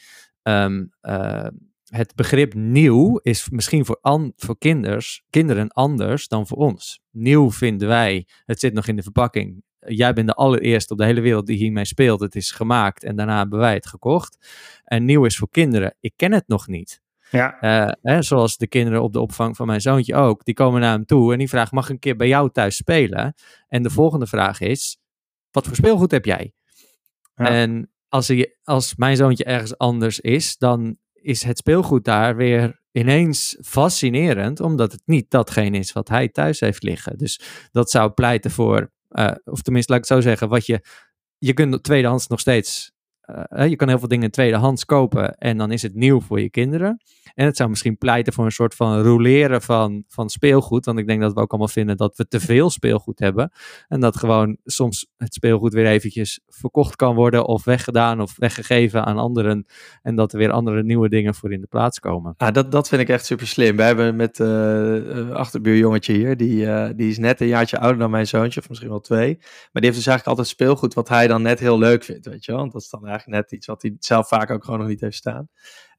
[0.43, 1.47] ehm, eh,
[1.85, 7.01] het begrip nieuw is misschien voor, an, voor kinders, kinderen anders dan voor ons.
[7.11, 9.63] Nieuw vinden wij, het zit nog in de verpakking.
[9.79, 12.21] Jij bent de allereerste op de hele wereld die hiermee speelt.
[12.21, 14.39] Het is gemaakt en daarna hebben wij het gekocht.
[14.85, 15.95] En nieuw is voor kinderen.
[16.01, 17.01] Ik ken het nog niet.
[17.31, 20.45] Ja, Eh, hè, zoals de kinderen op de opvang van mijn zoontje ook.
[20.45, 22.77] Die komen naar hem toe en die vragen: mag ik een keer bij jou thuis
[22.77, 23.35] spelen?
[23.69, 24.99] En de volgende vraag is:
[25.51, 26.53] wat voor speelgoed heb jij?
[27.35, 27.47] Ja.
[27.47, 32.81] En als, hij, als mijn zoontje ergens anders is, dan is het speelgoed daar weer
[32.93, 37.19] ineens fascinerend, omdat het niet datgene is wat hij thuis heeft liggen.
[37.19, 37.41] Dus
[37.73, 40.85] dat zou pleiten voor, eh, of tenminste, laat ik het zo zeggen, wat je,
[41.39, 42.93] je kunt tweedehands nog steeds,
[43.49, 46.51] eh, je kan heel veel dingen tweedehands kopen en dan is het nieuw voor je
[46.51, 47.01] kinderen.
[47.35, 50.85] En het zou misschien pleiten voor een soort van roleren van, van speelgoed.
[50.85, 53.53] Want ik denk dat we ook allemaal vinden dat we te veel speelgoed hebben.
[53.89, 57.47] En dat gewoon soms het speelgoed weer eventjes verkocht kan worden.
[57.47, 59.67] Of weggedaan of weggegeven aan anderen.
[60.03, 62.35] En dat er weer andere nieuwe dingen voor in de plaats komen.
[62.37, 63.77] Ah, dat, dat vind ik echt super slim.
[63.77, 64.49] We hebben met eh
[65.21, 68.69] een achterbuurjongetje hier, die, eh, die is net een jaartje ouder dan mijn zoontje, of
[68.69, 69.37] misschien wel twee.
[69.39, 72.45] Maar die heeft dus eigenlijk altijd speelgoed wat hij dan net heel leuk vindt, weet
[72.45, 72.61] je wel.
[72.61, 75.01] Want dat is dan eigenlijk net iets wat hij zelf vaak ook gewoon nog niet
[75.01, 75.49] heeft staan.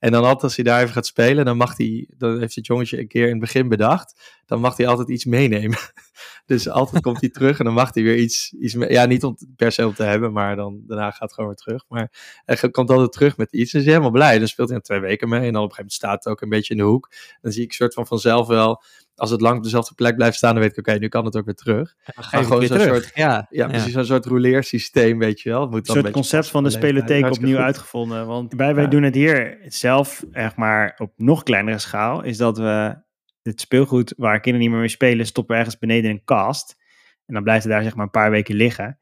[0.02, 2.66] En dan altijd als hij daar even gaat spelen, dan mag hij, dan heeft het
[2.66, 5.78] jongetje een keer in het begin bedacht, dan mag hij altijd iets meenemen.
[6.46, 9.24] dus altijd komt hij terug en dan mag hij weer iets, iets mee, ja niet
[9.24, 11.84] om per se om te hebben, maar dan daarna gaat het gewoon weer terug.
[11.88, 12.12] Maar
[12.46, 14.40] hij komt altijd terug met iets en is hij helemaal blij.
[14.40, 16.28] Dan speelt hij er twee weken mee en dan op een gegeven moment staat het
[16.34, 17.12] ook een beetje in de hoek.
[17.42, 18.84] Dan zie ik soort van vanzelf wel,
[19.16, 21.36] als het lang op dezelfde plek blijft staan, dan weet ik, oké, nu kan het
[21.38, 21.96] ook weer terug.
[22.04, 23.04] Het gewoon weer zo'n terug.
[23.04, 25.62] soort, ja, ja, precies zo'n soort rouleersysteem, weet je wel.
[25.62, 27.66] Het moet Een dan soort een beetje concept van de spelotheek opnieuw goed.
[27.66, 28.28] uitgevonden.
[28.28, 28.90] Want wij, wij Ja.
[28.90, 29.58] doen het hier
[29.92, 32.96] zelf, echt maar op nog kleinere schaal, is dat we
[33.42, 36.76] het speelgoed waar kinderen niet meer mee spelen, stoppen ergens beneden in een kast.
[37.26, 39.00] En dan blijft het daar zeg maar een paar weken liggen.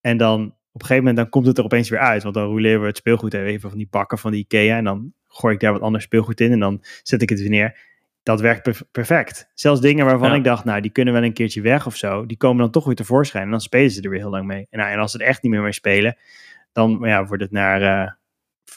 [0.00, 2.22] En dan op een gegeven moment dan komt het er opeens weer uit.
[2.22, 4.76] Want dan rouleren we het speelgoed even van die pakken van de Ikea.
[4.76, 6.52] En dan gooi ik daar wat ander speelgoed in.
[6.52, 7.78] En dan zet ik het weer neer.
[8.22, 9.50] Dat werkt perf- perfect.
[9.54, 10.34] Zelfs dingen waarvan Ja.
[10.34, 12.26] ik dacht, nou, die kunnen wel een keertje weg of zo.
[12.26, 13.44] Die komen dan toch weer tevoorschijn.
[13.44, 14.66] En dan spelen ze er weer heel lang mee.
[14.70, 16.16] En, nou, en als ze er echt niet meer mee spelen,
[16.72, 18.12] dan ja, wordt het naar eh,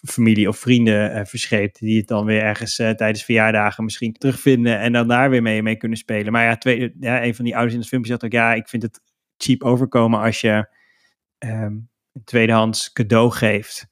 [0.04, 1.80] familie of vrienden eh, verscheept.
[1.80, 4.80] Die het dan weer ergens eh, tijdens verjaardagen misschien terugvinden.
[4.80, 6.32] En dan daar weer mee, mee kunnen spelen.
[6.32, 8.68] Maar ja, twee, ja, een van die ouders in het filmpje zegt ook, ja, ik
[8.68, 9.02] vind het
[9.38, 10.68] cheap overkomen als je
[11.38, 11.74] ehm,
[12.14, 13.88] een tweedehands cadeau geeft.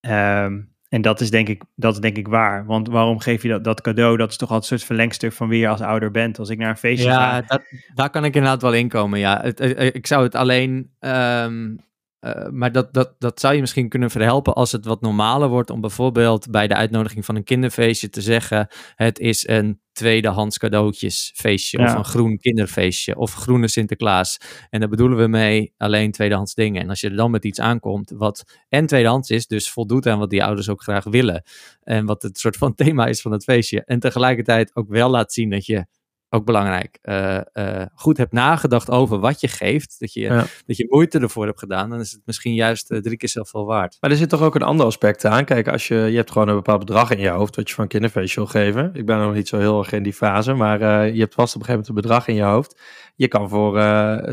[0.00, 2.66] Ehm, en dat is, denk ik, dat is denk ik waar.
[2.66, 4.16] Want waarom geef je dat, dat cadeau?
[4.16, 6.38] Dat is toch altijd een soort verlengstuk van wie je als ouder bent.
[6.38, 7.40] Als ik naar een feestje Ja, ga.
[7.46, 7.62] dat,
[7.94, 9.18] daar kan ik inderdaad wel inkomen.
[9.18, 9.40] Ja.
[9.42, 10.90] Het, eh, ik zou het alleen.
[10.98, 11.74] ehm,
[12.20, 15.70] eh, maar dat, dat, dat zou je misschien kunnen verhelpen als het wat normaler wordt.
[15.70, 21.78] Om bijvoorbeeld bij de uitnodiging van een kinderfeestje te zeggen: Het is een tweedehands cadeautjesfeestje.
[21.78, 23.16] Of een groen kinderfeestje.
[23.16, 24.38] Of groene Sinterklaas.
[24.70, 26.82] En daar bedoelen we mee alleen tweedehands dingen.
[26.82, 30.18] En als je er dan met iets aankomt wat en tweedehands is, dus voldoet aan
[30.18, 31.42] wat die ouders ook graag willen.
[31.82, 33.84] En wat het soort van thema is van het feestje.
[33.84, 35.86] En tegelijkertijd ook wel laat zien dat je
[36.30, 40.44] ook belangrijk, uh, uh, goed hebt nagedacht over wat je geeft, dat je, Ja.
[40.66, 43.64] dat je moeite ervoor hebt gedaan, dan is het misschien juist uh, drie keer zoveel
[43.64, 43.96] waard.
[44.00, 45.44] Maar er zit toch ook een ander aspect aan.
[45.44, 47.82] Kijk, als je, je hebt gewoon een bepaald bedrag in je hoofd wat je van
[47.84, 48.90] een kinderfeestje wil geven.
[48.94, 51.60] Ik ben nog niet zo heel erg in die fase, maar je hebt vast op
[51.60, 52.80] een gegeven moment een bedrag in je hoofd.
[53.16, 53.72] Je kan voor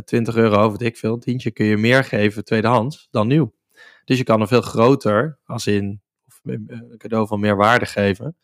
[0.06, 3.54] 20 euro, of wat ik veel, een tientje, kun je meer geven tweedehands dan nieuw.
[4.06, 8.38] Dus je kan een veel groter, als in of een cadeau van meer waarde geven,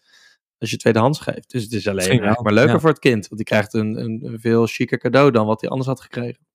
[0.62, 1.51] als je tweedehands geeft.
[1.51, 2.80] Dus het is alleen maar leuker ja.
[2.80, 5.70] voor het kind, want die krijgt een, een, een veel chiquer cadeau dan wat hij
[5.70, 6.45] anders had gekregen.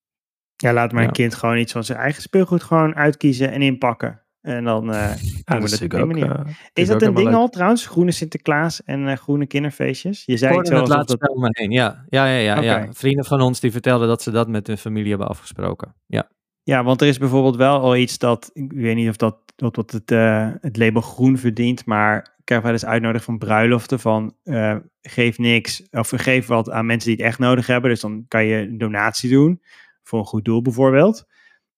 [0.57, 1.09] Ja, laat maar Ja.
[1.09, 4.21] een kind gewoon iets van zijn eigen speelgoed gewoon uitkiezen en inpakken.
[4.41, 6.39] En dan eh doen we dat is dat op die natuurlijk manier.
[6.39, 7.37] ook, eh, is dat een ding leuk.
[7.37, 7.87] al trouwens?
[7.87, 10.23] Groene Sinterklaas en eh, groene kinderfeestjes?
[10.27, 11.37] Je zei het zo het laatst dat...
[11.37, 12.05] me heen, ja.
[12.09, 12.93] Ja, ja, ja, ja.
[12.93, 15.95] Vrienden van ons die vertelden dat ze dat met hun familie hebben afgesproken.
[16.07, 16.31] Ja.
[16.63, 19.93] Ja, want er is bijvoorbeeld wel al iets dat, ik weet niet of dat, dat
[19.93, 25.39] het, eh, het label groen verdient, maar wel eens uitnodiging van bruiloften van eh, geef
[25.39, 27.91] niks of geef wat aan mensen die het echt nodig hebben.
[27.91, 29.63] Dus dan kan je een donatie doen
[30.03, 31.27] voor een goed doel bijvoorbeeld.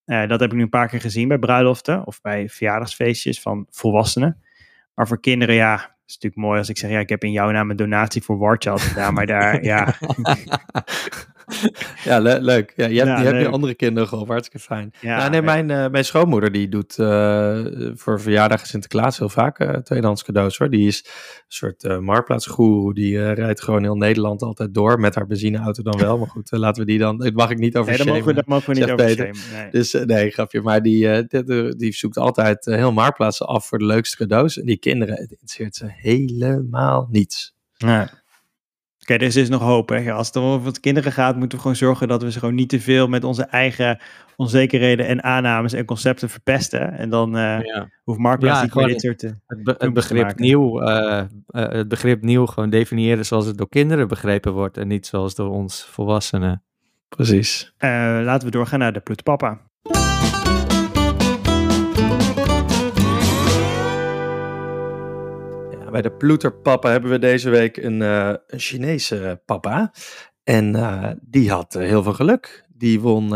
[0.05, 3.67] Eh, dat heb ik nu een paar keer gezien bij bruiloften of bij verjaardagsfeestjes van
[3.71, 4.43] volwassenen.
[4.95, 5.75] Maar voor kinderen, ja,
[6.07, 8.39] is natuurlijk mooi als ik zeg, ja, ik heb in jouw naam een donatie voor
[8.39, 9.95] Warchild gedaan, maar daar, ja,
[12.05, 12.73] Ja, le- leuk.
[12.77, 13.53] Ja, je hebt, Ja, je hebt leuk.
[13.53, 14.33] andere kinderen geholpen.
[14.33, 14.93] Hartstikke fijn.
[15.01, 19.29] Ja, Ja, nee, mijn, eh, mijn schoonmoeder die doet eh, voor verjaardag en Sinterklaas heel
[19.29, 20.71] vaak eh, tweedehands cadeaus hoor.
[20.71, 21.13] Die is een
[21.49, 22.95] soort marktplaatsgoeroe.
[22.95, 25.01] Die rijdt gewoon heel Nederland altijd door.
[25.01, 26.19] Met haar benzineauto dan wel.
[26.19, 27.19] Maar goed, laten we die dan...
[27.19, 29.37] Dat mag ik niet over nee, mogen we, daar mogen we niet over shamen.
[29.53, 29.71] Nee.
[29.71, 30.61] Dus nee, grapje.
[30.61, 34.59] Maar die, die, die zoekt altijd heel marktplaatsen af voor de leukste cadeaus.
[34.59, 37.55] En die kinderen, het interesseert ze helemaal niets.
[37.77, 38.11] Ja.
[39.11, 39.89] Oké, er is dus nog hoop.
[39.89, 40.13] Hè?
[40.13, 42.69] Als het over het kinderen gaat, moeten we gewoon zorgen dat we ze gewoon niet
[42.69, 43.99] te veel met onze eigen
[44.37, 46.93] onzekerheden en aannames en concepten verpesten.
[46.93, 47.89] En dan eh Ja.
[48.05, 49.23] hoeft Marktplaats Ja, niet meer gewoon dit soort...
[49.23, 50.43] eh, Het, be- het filmpjes te begrip maken.
[50.45, 51.27] nieuw, eh, eh,
[51.73, 55.51] het begrip nieuw gewoon definiëren zoals het door kinderen begrepen wordt en niet zoals door
[55.51, 56.63] ons volwassenen.
[57.09, 57.73] Precies.
[57.77, 57.91] Eh,
[58.23, 59.61] laten we doorgaan naar de Ploetpapa.
[65.91, 69.93] Bij de ploeterpapa hebben we deze week een, uh, een Chinese papa.
[70.45, 72.67] En uh, die had eh, heel veel geluk.
[72.69, 73.35] Die won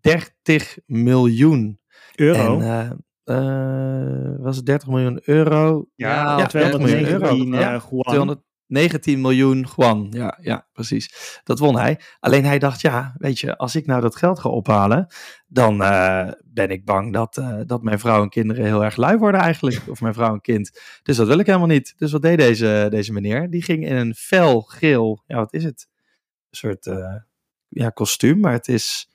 [0.00, 1.80] 30 miljoen
[2.14, 2.60] euro.
[2.60, 3.04] En,
[4.40, 5.86] was het 30 miljoen euro?
[5.94, 7.36] Ja, ja miljoen euro.
[7.36, 8.40] Ja, 200,
[8.74, 10.06] 19 miljoen Juan.
[10.10, 11.40] Ja, ja, precies.
[11.44, 12.00] Dat won hij.
[12.20, 15.06] Alleen hij dacht, ja, weet je, als ik nou dat geld ga ophalen,
[15.46, 19.18] dan eh, ben ik bang dat, eh, dat mijn vrouw en kinderen heel erg lui
[19.18, 19.82] worden eigenlijk.
[19.88, 20.80] Of mijn vrouw en kind.
[21.02, 21.94] Dus dat wil ik helemaal niet.
[21.96, 23.50] Dus wat deed deze, deze meneer?
[23.50, 25.88] Die ging in een fel geel, ja, wat is het?
[26.50, 27.16] Een soort eh,
[27.68, 29.10] ja, kostuum, maar het is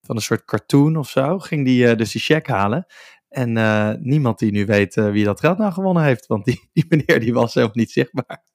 [0.00, 1.38] van een soort cartoon of zo.
[1.38, 2.86] Ging die dus die check halen.
[3.28, 3.52] En
[4.02, 6.26] niemand die nu weet wie dat geld nou gewonnen heeft.
[6.26, 8.47] Want die, die meneer die was zelf niet zichtbaar.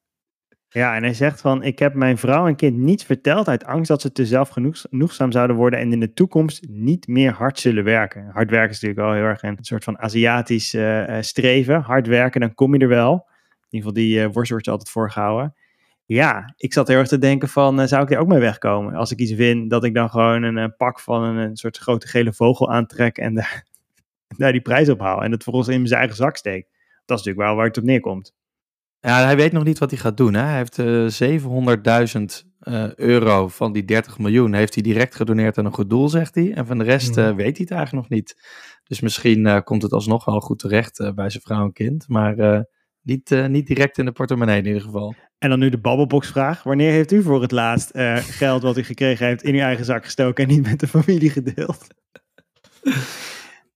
[0.74, 3.88] Ja, en hij zegt van, ik heb mijn vrouw en kind niet verteld uit angst
[3.88, 8.30] dat ze te zelfgenoegzaam zouden worden en in de toekomst niet meer hard zullen werken.
[8.32, 11.80] Hard werken is natuurlijk wel heel erg een soort van Aziatisch eh, eh, streven.
[11.80, 13.12] Hard werken, dan kom je er wel.
[13.12, 15.54] In ieder geval die eh worst wordt je altijd voorgehouden.
[16.04, 18.94] Ja, ik zat heel erg te denken van, zou ik er ook mee wegkomen?
[18.94, 22.08] Als ik iets win, dat ik dan gewoon een, pak van een, een soort grote
[22.08, 23.66] gele vogel aantrek en daar,
[24.38, 25.22] daar die prijs op haal.
[25.22, 26.66] En het vervolgens in zijn eigen zak steek.
[27.04, 28.34] Dat is natuurlijk wel waar het op neerkomt.
[29.06, 30.34] Ja, hij weet nog niet wat hij gaat doen.
[30.34, 30.42] Hè?
[30.42, 31.40] Hij heeft eh
[32.18, 32.22] 700.000
[32.58, 36.34] eh, euro van die 30 miljoen heeft hij direct gedoneerd aan een goed doel, zegt
[36.34, 36.52] hij.
[36.52, 38.36] En van de rest eh, weet hij het eigenlijk nog niet.
[38.84, 42.08] Dus misschien komt het alsnog wel goed terecht bij zijn vrouw en kind.
[42.08, 42.66] Maar
[43.02, 45.14] niet, niet direct in de portemonnee in ieder geval.
[45.38, 46.62] En dan nu de babbelbox vraag.
[46.62, 50.04] Wanneer heeft u voor het laatst geld wat u gekregen heeft in uw eigen zak
[50.04, 51.86] gestoken en niet met de familie gedeeld?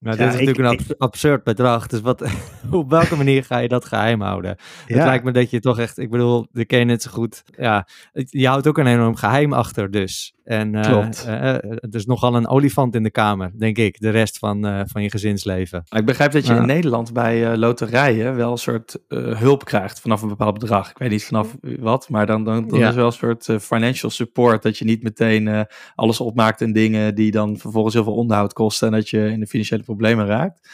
[0.01, 1.87] Nou, Ja, dit is ik- natuurlijk een abs- absurd bedrag.
[1.87, 2.31] Dus wat,
[2.71, 4.57] op welke manier ga je dat geheim houden?
[4.87, 7.43] Het lijkt me dat je toch echt, ik bedoel, de ken net zo goed.
[7.57, 10.35] Ja, het- je houdt ook een enorm geheim achter dus.
[10.49, 11.25] En eh, Klopt.
[11.27, 14.85] eh, eh, er is nogal een olifant in de kamer, denk ik, de rest van,
[14.89, 15.85] van je gezinsleven.
[15.97, 20.29] Ik begrijp dat je in Nederland bij loterijen wel een soort hulp krijgt vanaf een
[20.29, 20.91] bepaald bedrag.
[20.91, 22.89] Ik weet niet vanaf wat, maar dan, dan, dan Ja.
[22.89, 24.63] is wel een soort financial support.
[24.63, 28.87] Dat je niet meteen alles opmaakt in dingen die dan vervolgens heel veel onderhoud kosten
[28.89, 30.69] en dat je in de financiële problemen raakt.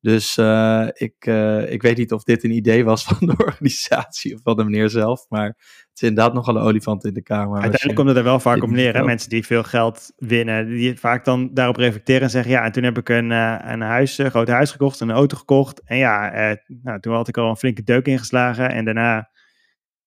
[0.00, 4.34] Dus eh, ik, eh, ik weet niet of dit een idee was van de organisatie
[4.34, 7.52] of van de meneer zelf, maar het is inderdaad nogal een olifant in de kamer.
[7.52, 8.94] Uiteindelijk komt het er wel vaak niet neer.
[8.94, 9.04] Hè?
[9.04, 12.82] Mensen die veel geld winnen, die vaak dan daarop reflecteren en zeggen: Ja, en toen
[12.82, 15.82] heb ik een, eh, een huis, een groot huis gekocht, een auto gekocht.
[15.84, 18.70] En ja, eh, nou, toen had ik al een flinke deuk ingeslagen.
[18.70, 19.30] En daarna,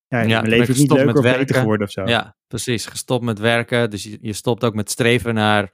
[0.07, 2.05] ja, Ja, mijn leven is niet gestopt leuker met of beter geworden of zo.
[2.05, 2.85] Ja, precies.
[2.85, 3.89] Gestopt met werken.
[3.89, 5.69] Dus je, je stopt ook met streven naar,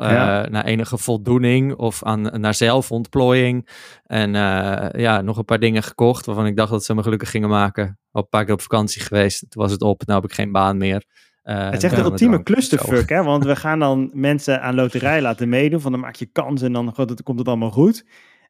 [0.00, 0.48] Ja.
[0.48, 3.68] naar enige voldoening of aan, naar zelfontplooiing.
[4.04, 7.30] En eh, ja, nog een paar dingen gekocht waarvan ik dacht dat ze me gelukkig
[7.30, 7.98] gingen maken.
[8.10, 9.40] Al een paar keer op vakantie geweest.
[9.48, 10.02] Toen was het op.
[10.06, 11.04] Nu heb ik geen baan meer.
[11.44, 13.22] Uh, het is echt de ultieme clusterfuck, hè?
[13.22, 15.80] Want we gaan dan mensen aan loterij laten meedoen.
[15.80, 18.04] Van dan maak je kans en dan komt het allemaal goed.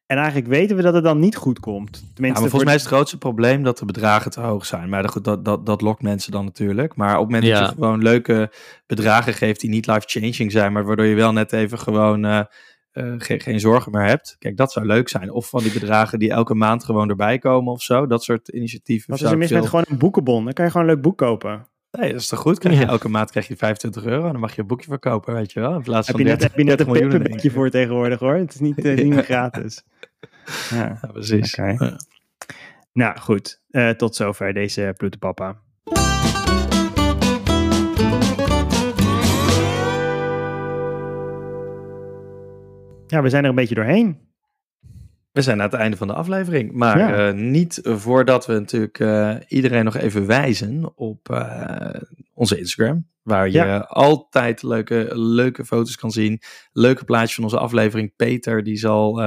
[0.09, 1.91] En eigenlijk weten we dat het dan niet goed komt.
[1.91, 4.89] Tenminste, ja, maar volgens mij is het grootste probleem dat de bedragen te hoog zijn.
[4.89, 6.95] Maar goed, dat, dat, dat lokt mensen dan natuurlijk.
[6.95, 8.51] Maar op het moment dat je gewoon leuke
[8.85, 12.41] bedragen geeft die niet life-changing zijn, maar waardoor je wel net even gewoon uh,
[12.93, 14.35] uh, geen, geen zorgen meer hebt.
[14.39, 15.31] Kijk, dat zou leuk zijn.
[15.31, 18.07] Of van die bedragen die elke maand gewoon erbij komen of zo.
[18.07, 19.11] Dat soort initiatieven.
[19.11, 20.43] Wat is er mis met gewoon een boekenbon?
[20.43, 21.67] Dan kan je gewoon een leuk boek kopen.
[21.91, 22.59] Nee, dat is toch goed?
[22.59, 24.31] Krijg je, Elke maand krijg je 25 euro.
[24.31, 25.75] Dan mag je een boekje verkopen, weet je wel.
[25.75, 28.35] In plaats heb van je net, 30, heb je net een paperbackje voor tegenwoordig hoor.
[28.35, 29.83] Het is niet, uh, niet meer gratis.
[30.69, 31.53] Ja, ja precies.
[31.53, 31.75] Okay.
[31.79, 31.97] Ja.
[32.93, 35.61] Nou goed, uh, tot zover deze Ploetepapa.
[43.07, 44.28] Ja, we zijn er een beetje doorheen.
[45.39, 46.71] We zijn aan het einde van de aflevering.
[46.71, 47.27] Maar ja.
[47.27, 51.89] uh, niet voordat we natuurlijk uh, iedereen nog even wijzen op uh,
[52.33, 53.07] onze Instagram.
[53.21, 53.77] Waar je ja.
[53.77, 56.41] altijd leuke, leuke foto's kan zien.
[56.71, 58.15] Leuke plaatjes van onze aflevering.
[58.15, 59.21] Peter, die zal.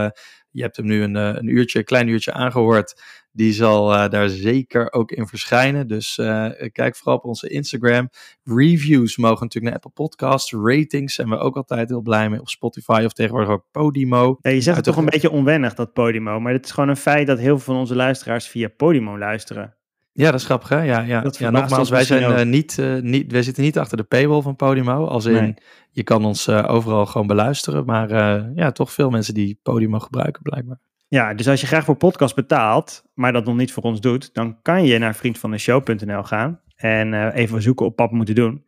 [0.53, 3.03] Je hebt hem nu een, een uurtje, een klein uurtje aangehoord.
[3.33, 5.89] Die zal uh, daar zeker ook in verschijnen.
[5.89, 8.09] Dus uh, kijk vooral op onze Instagram.
[8.45, 10.53] Reviews mogen natuurlijk naar Apple Podcasts.
[10.53, 14.39] Ratings zijn we ook altijd heel blij mee op Spotify of tegenwoordig ook Podimo.
[14.41, 16.41] Ja, je zegt het toch een beetje onwennig, dat Podimo.
[16.41, 19.77] Maar het is gewoon een feit dat heel veel van onze luisteraars via Podimo luisteren.
[20.13, 20.83] Ja, dat is grappig hè?
[20.83, 21.25] Ja, ja.
[21.31, 25.07] ja nogmaals, wij, zijn, uh, niet, niet, wij zitten niet achter de paywall van Podimo.
[25.07, 25.55] Als in, nee.
[25.91, 27.85] je kan ons overal gewoon beluisteren.
[27.85, 28.09] Maar
[28.55, 30.81] ja, toch veel mensen die Podimo gebruiken blijkbaar.
[31.09, 34.35] Ja, dus als je graag voor podcast betaalt, maar dat nog niet voor ons doet,
[34.35, 38.65] dan kan je naar vriendvandeshow.nl gaan en even zoeken op pap moeten doen.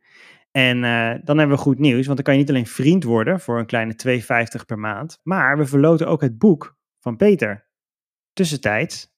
[0.51, 0.80] En
[1.24, 3.66] dan hebben we goed nieuws, want dan kan je niet alleen vriend worden voor een
[3.66, 3.95] kleine
[4.59, 7.68] 2,50 per maand, maar we verloten ook het boek van Peter.
[8.32, 9.12] Tussentijds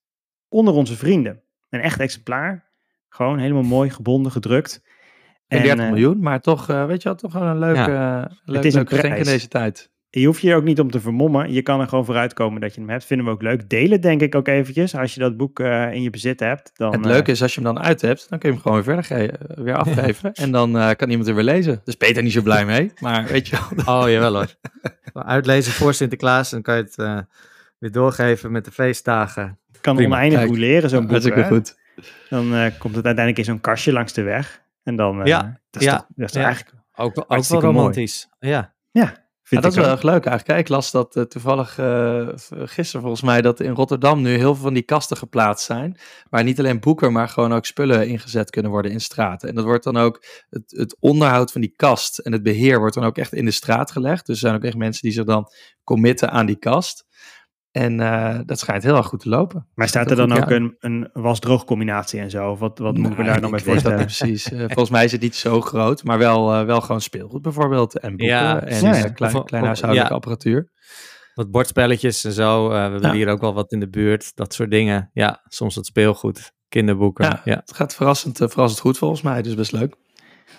[0.49, 1.46] onder onze vrienden.
[1.77, 2.65] Een echt exemplaar,
[3.09, 4.85] gewoon helemaal mooi gebonden, gedrukt.
[5.49, 8.31] En 30 uh, miljoen, maar toch, uh, weet je wel, toch wel een leuke, ja,
[8.45, 9.91] leuk, het is leuk een geschenk in deze tijd.
[10.11, 11.53] Je hoeft je er ook niet om te vermommen.
[11.53, 13.05] Je kan er gewoon vooruit komen dat je hem hebt.
[13.05, 13.69] Vinden we ook leuk.
[13.69, 14.95] Delen denk ik ook eventjes.
[14.95, 16.71] Als je dat boek uh, in je bezit hebt.
[16.75, 18.27] Dan, het leuke is als je hem dan uit hebt.
[18.29, 20.33] Dan kun je hem gewoon weer verder weer afgeven.
[20.45, 21.81] en dan uh, kan iemand er weer lezen.
[21.85, 22.93] Dus Peter niet zo blij mee.
[23.01, 24.01] Maar weet je wel.
[24.01, 24.55] Oh jawel hoor.
[25.25, 26.51] Uitlezen voor Sinterklaas.
[26.51, 27.19] Dan kan je het uh,
[27.79, 29.59] weer doorgeven met de feestdagen.
[29.81, 31.11] Kan oneindig goed leren zo'n boek.
[31.11, 31.77] Hartstikke goed.
[32.29, 32.45] Dan
[32.79, 34.63] komt het uiteindelijk in zo'n kastje langs de weg.
[34.83, 36.45] En dan ja, dat is ja, toch, dat is ja.
[36.45, 38.29] eigenlijk ook, ook wel romantisch.
[38.39, 38.55] Mooi.
[38.55, 38.75] Ja.
[38.91, 39.25] Ja.
[39.49, 40.59] Ja, dat is wel erg leuk eigenlijk.
[40.59, 44.63] Ik las dat uh, toevallig uh, gisteren volgens mij dat in Rotterdam nu heel veel
[44.63, 45.99] van die kasten geplaatst zijn.
[46.31, 49.49] Waar niet alleen boeken, maar gewoon ook spullen ingezet kunnen worden in straten.
[49.49, 52.95] En dat wordt dan ook, het, het onderhoud van die kast en het beheer wordt
[52.95, 54.27] dan ook echt in de straat gelegd.
[54.27, 55.49] Dus er zijn ook echt mensen die zich dan
[55.85, 57.07] committen aan die kast.
[57.77, 59.67] En uh, dat schijnt heel erg goed te lopen.
[59.75, 62.51] Maar staat er dan ook een, een was-droog combinatie en zo?
[62.51, 63.99] Of wat, wat moet ik me daar nog mee voorstellen?
[63.99, 64.45] Dat precies.
[64.57, 67.99] Uh, volgens mij is het niet zo groot, maar wel, uh, wel gewoon speelgoed bijvoorbeeld.
[67.99, 69.09] En boeken ja, en ja, ja.
[69.09, 70.17] klein, klein huishoudelijke ja.
[70.17, 70.71] apparatuur.
[71.35, 72.69] Wat bordspelletjes en zo.
[72.69, 74.37] we hebben hier ook wel wat in de buurt.
[74.37, 75.11] Dat soort dingen.
[75.13, 76.53] Ja, soms wat speelgoed.
[76.69, 77.41] Kinderboeken.
[77.45, 79.43] Ja, Het gaat verrassend, verrassend goed volgens mij.
[79.43, 79.95] Dus best leuk.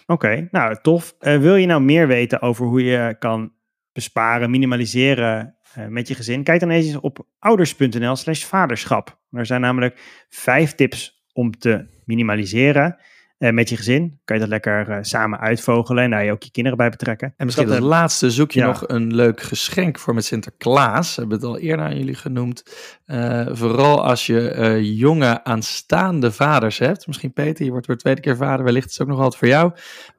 [0.06, 1.16] Oké, okay, nou tof.
[1.20, 3.52] wil je nou meer weten over hoe je kan
[3.92, 5.57] besparen, minimaliseren
[5.90, 9.20] met je gezin, kijk dan eens op ouders.nl slash vaderschap.
[9.32, 12.98] Er zijn namelijk vijf tips om te minimaliseren
[13.40, 14.20] uh, met je gezin.
[14.26, 17.34] Kan je dat lekker uh, samen uitvogelen en daar je ook je kinderen bij betrekken.
[17.38, 18.66] En misschien als laatste zoek je ja.
[18.66, 21.16] nog een leuk geschenk voor met Sinterklaas.
[21.16, 22.64] We hebben het al eerder aan jullie genoemd.
[23.52, 27.08] vooral als je jonge aanstaande vaders hebt.
[27.08, 28.66] Misschien Peter, je wordt voor de tweede keer vader.
[28.66, 29.72] Wellicht is het ook nog wat voor jou.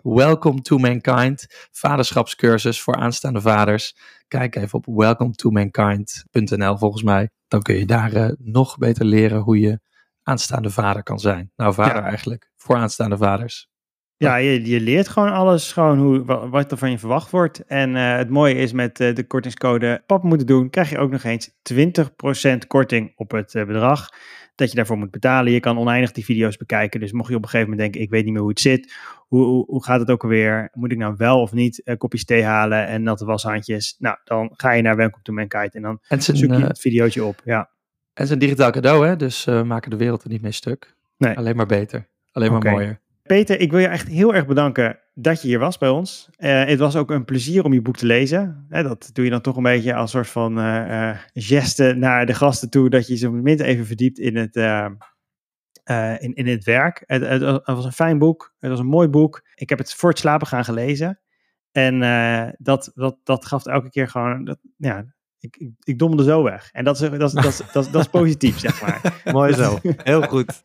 [0.02, 1.46] Welcome to Mankind.
[1.72, 3.96] Vaderschapscursus voor aanstaande vaders.
[4.28, 7.30] Kijk even op welcometomankind.nl volgens mij.
[7.48, 9.80] Dan kun je daar nog beter leren hoe je
[10.28, 11.52] aanstaande vader kan zijn.
[11.56, 12.08] Nou, vader ja.
[12.08, 13.68] eigenlijk, voor aanstaande vaders.
[14.16, 17.64] Ja, je, je, leert gewoon alles, gewoon hoe, wat er van je verwacht wordt.
[17.66, 21.10] En uh, het mooie is met uh, de kortingscode PAP moeten doen, krijg je ook
[21.10, 24.08] nog eens 20% korting op het bedrag
[24.54, 25.52] dat je daarvoor moet betalen.
[25.52, 27.00] Je kan oneindig die video's bekijken.
[27.00, 28.94] Dus mocht je op een gegeven moment denken, ik weet niet meer hoe het zit.
[29.28, 30.68] Hoe, hoe, hoe gaat het ook alweer?
[30.72, 33.96] Moet ik nou wel of niet kopjes thee halen en natte washandjes?
[33.98, 36.80] Nou, dan ga je naar Welcome to Mankind en dan en zijn, zoek je het
[36.80, 37.40] videootje op.
[37.44, 37.70] Ja.
[38.18, 39.16] En het is een digitaal cadeau, hè?
[39.16, 40.96] Dus we uh, maken de wereld er niet mee stuk.
[41.16, 41.36] Nee.
[41.36, 42.08] Alleen maar beter.
[42.32, 42.72] Alleen maar okay.
[42.72, 43.00] mooier.
[43.22, 46.28] Peter, ik wil je echt heel erg bedanken dat je hier was bij ons.
[46.38, 48.66] Uh, het was ook een plezier om je boek te lezen.
[48.68, 52.26] Hè, dat doe je dan toch een beetje als soort van uh, uh, geste naar
[52.26, 54.56] de gasten toe, dat je ze minst even verdiept in het,
[56.20, 57.02] in, in het werk.
[57.06, 59.42] Het, het, het, was een fijn boek, het was een mooi boek.
[59.54, 61.20] Ik heb het voor het slapen gaan gelezen.
[61.72, 62.00] En
[62.58, 65.04] dat, dat, dat gaf elke keer gewoon, dat, ja,
[65.38, 66.68] ik, ik, ik dommelde zo weg.
[66.72, 69.22] En dat is, dat is, dat is, dat is, dat is positief, zeg maar.
[69.32, 70.60] mooi zo, heel goed.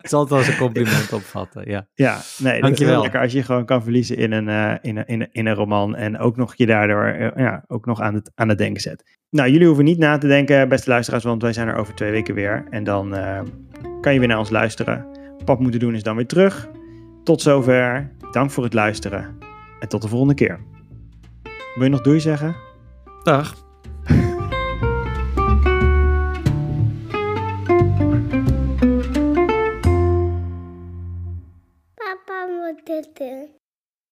[0.00, 1.86] Ik zal het als een compliment opvatten, ja.
[1.94, 3.02] Ja, nee, Dankjewel.
[3.02, 5.54] lekker als je gewoon kan verliezen in een, eh, in een, in een, in een
[5.54, 8.82] roman en ook nog je daardoor eh, ja, ook nog aan het, aan het denken
[8.82, 9.18] zet.
[9.30, 12.10] Nou, jullie hoeven niet na te denken, beste luisteraars, want wij zijn er over twee
[12.10, 12.66] weken weer.
[12.70, 13.40] En dan eh,
[14.00, 15.06] kan je weer naar ons luisteren.
[15.44, 16.68] Pap moeten doen is dan weer terug.
[17.24, 18.12] Tot zover.
[18.30, 19.38] Dank voor het luisteren.
[19.80, 20.60] En tot de volgende keer.
[21.74, 22.56] Wil je nog doei zeggen?
[23.22, 23.69] Dag.
[33.00, 33.59] Papa moet dit doen.